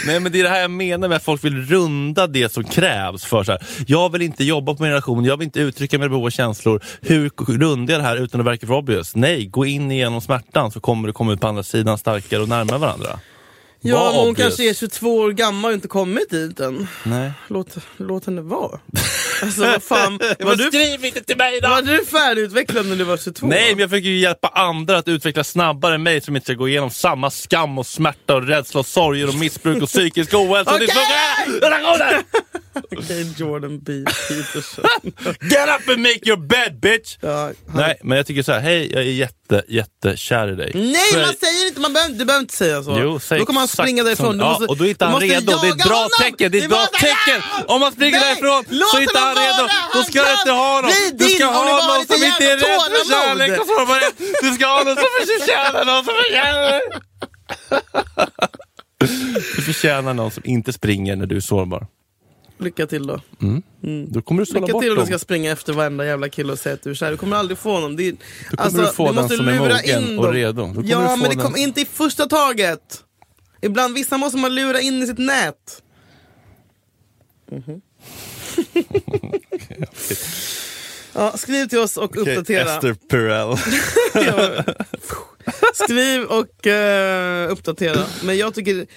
[0.05, 2.63] Nej men det är det här jag menar med att folk vill runda det som
[2.63, 3.61] krävs för så här.
[3.87, 6.83] Jag vill inte jobba på min relation, jag vill inte uttrycka mina behov och känslor.
[7.01, 9.15] Hur rundar jag det här utan att verka för obvious?
[9.15, 12.49] Nej, gå in igenom smärtan så kommer du komma ut på andra sidan starkare och
[12.49, 13.19] närmare varandra.
[13.81, 14.37] Ja, Var men hon obvious.
[14.47, 16.87] kanske är 22 år gammal och inte kommit dit än.
[17.03, 17.31] Nej.
[17.47, 18.79] Låt, låt henne vara.
[19.41, 21.69] Alltså vad fan, var du, Skriv inte till mig då!
[21.69, 23.47] var du färdigutvecklad när du var 22?
[23.47, 26.53] Nej, men jag försöker ju hjälpa andra att utvecklas snabbare än mig som inte ska
[26.53, 30.75] gå igenom samma skam och smärta och rädsla och sorger och missbruk och psykisk ohälsa
[30.75, 30.87] Okej!
[30.87, 32.21] dysfunktion- relationer!
[32.97, 33.91] Okej, Jordan B.
[34.27, 34.85] Peterson.
[35.41, 37.17] Get up and make your bed bitch!
[37.21, 37.51] ja.
[37.75, 40.71] Nej, men jag tycker så här, hej jag är jätte, jättekär i dig.
[40.75, 42.97] Nej, Så man säger inte, man behöver, du behöver inte säga så.
[43.03, 44.25] Jo, säg Då kommer han springa därifrån.
[44.27, 45.51] som- Du ja, måste, och då är inte han måste redo.
[45.61, 46.09] Det är ett bra honom!
[46.21, 46.51] tecken.
[46.51, 47.41] Det är ett bra måste- tecken!
[47.67, 49.61] Om han springer Nej, därifrån så är inte han redo.
[49.61, 49.71] vara!
[49.93, 52.57] Då Han ska du inte ha bli Du ska ha du någon som inte är
[52.57, 53.59] rädd för kärlek.
[53.61, 53.99] och så bara,
[54.41, 56.81] Du ska ha någon som förtjänar någon som förtjänar.
[59.55, 61.87] Du förtjänar någon som inte springer när du är sårbar.
[62.57, 63.21] Lycka till då.
[64.07, 65.05] Då kommer du sålla Lycka bort till om dem.
[65.05, 67.11] du ska springa efter varenda jävla kille och säga att du är kär.
[67.11, 67.95] Du kommer aldrig få någon.
[67.95, 68.15] Det är,
[68.51, 70.67] Då kommer du få den som är mogen och redo.
[70.67, 73.03] Då du Ja, men det kommer inte i första taget.
[73.61, 75.81] Ibland, vissa måste man lura in i sitt nät.
[81.13, 82.75] ja, skriv till oss och Okej, uppdatera.
[82.75, 83.57] Esther Perel.
[85.73, 88.05] Skriv och eh, uppdatera.
[88.23, 88.87] Men jag tycker,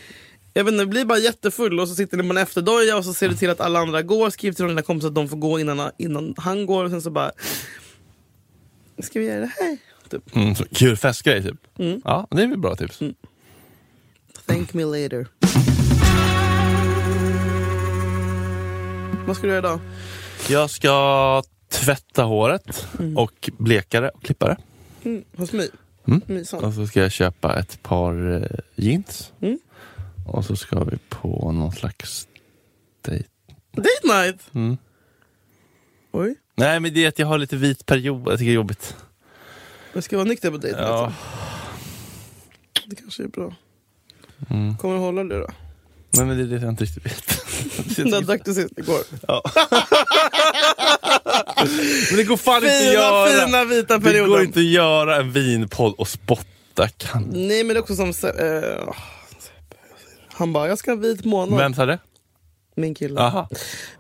[0.53, 3.37] jag vet inte, bli bara jättefull och så sitter man efterdoja och så ser du
[3.37, 4.31] till att alla andra går.
[4.31, 7.11] Skriv till dina kompisar att de får gå innan, innan han går och sen så
[7.11, 7.33] bara...
[8.99, 9.79] Ska vi göra det här?
[10.09, 10.37] Typ.
[10.37, 11.79] Mm, kul festgrej typ.
[11.79, 12.01] Mm.
[12.05, 12.99] Ja, det är väl bra tips.
[14.47, 15.27] Thank me later.
[19.27, 19.81] Vad ska du göra idag?
[20.49, 24.57] Jag ska tvätta håret och bleka det och klippa det.
[25.05, 25.71] Mm, hos mig?
[26.07, 26.45] Mm.
[26.53, 29.33] Och så ska jag köpa ett par eh, jeans.
[29.41, 29.59] Mm.
[30.27, 32.29] Och så ska vi på någon slags
[33.03, 33.29] dejt.
[33.73, 34.41] Date night?
[34.53, 34.77] Mm.
[36.13, 36.35] Oj.
[36.55, 38.97] Nej men det är att jag har lite vit period, jag tycker det är jobbigt.
[39.93, 40.79] Jag ska vara nykter på date night.
[40.81, 41.13] Ja.
[42.87, 43.55] Det kanske är bra.
[44.51, 44.77] Mm.
[44.77, 45.49] Kommer du hålla det då?
[46.11, 47.44] Nej men det är det jag inte riktigt vet.
[48.11, 48.73] När drack du sist?
[48.79, 49.01] Igår?
[52.11, 53.27] men det går fan inte Fina, göra.
[53.47, 54.31] fina vita det perioden.
[54.31, 57.23] går inte att göra en vinpodd och spotta kan.
[57.33, 58.09] Nej men det är också som...
[58.29, 58.95] eh,
[60.33, 61.59] han bara, jag ska ha vit månad.
[61.59, 61.99] Vem sa det?
[62.77, 63.21] Min kille.
[63.21, 63.49] Aha.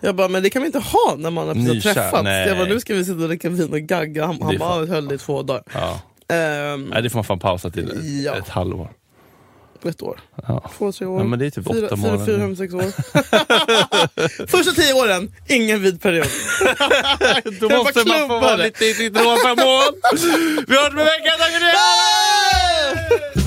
[0.00, 2.24] Jag bara, men det kan vi inte ha när man har precis Nykär, träffats.
[2.24, 2.48] nej.
[2.48, 4.26] Jag bara, nu ska vi sitta och dricka vin och gagga.
[4.26, 5.62] Han, Det han bara, fan- höll det i två dagar.
[5.74, 6.00] Ja.
[6.34, 8.34] Ehm, Nej det får man fan pausa till ett, Ja.
[8.36, 8.90] ett halvår.
[9.88, 10.20] Ett år.
[10.48, 10.70] Ja.
[10.78, 11.20] Två, tre år.
[11.20, 12.26] Ja, men det är typ fyra, åtta fyra, månader.
[12.26, 14.46] Fyra, fem, sex år.
[14.46, 16.26] Första tio åren, ingen vid period.
[17.60, 19.94] Då måste man få vara lite i sitt rosa moln.
[20.68, 23.43] Vi hörs med veckan, tack för det!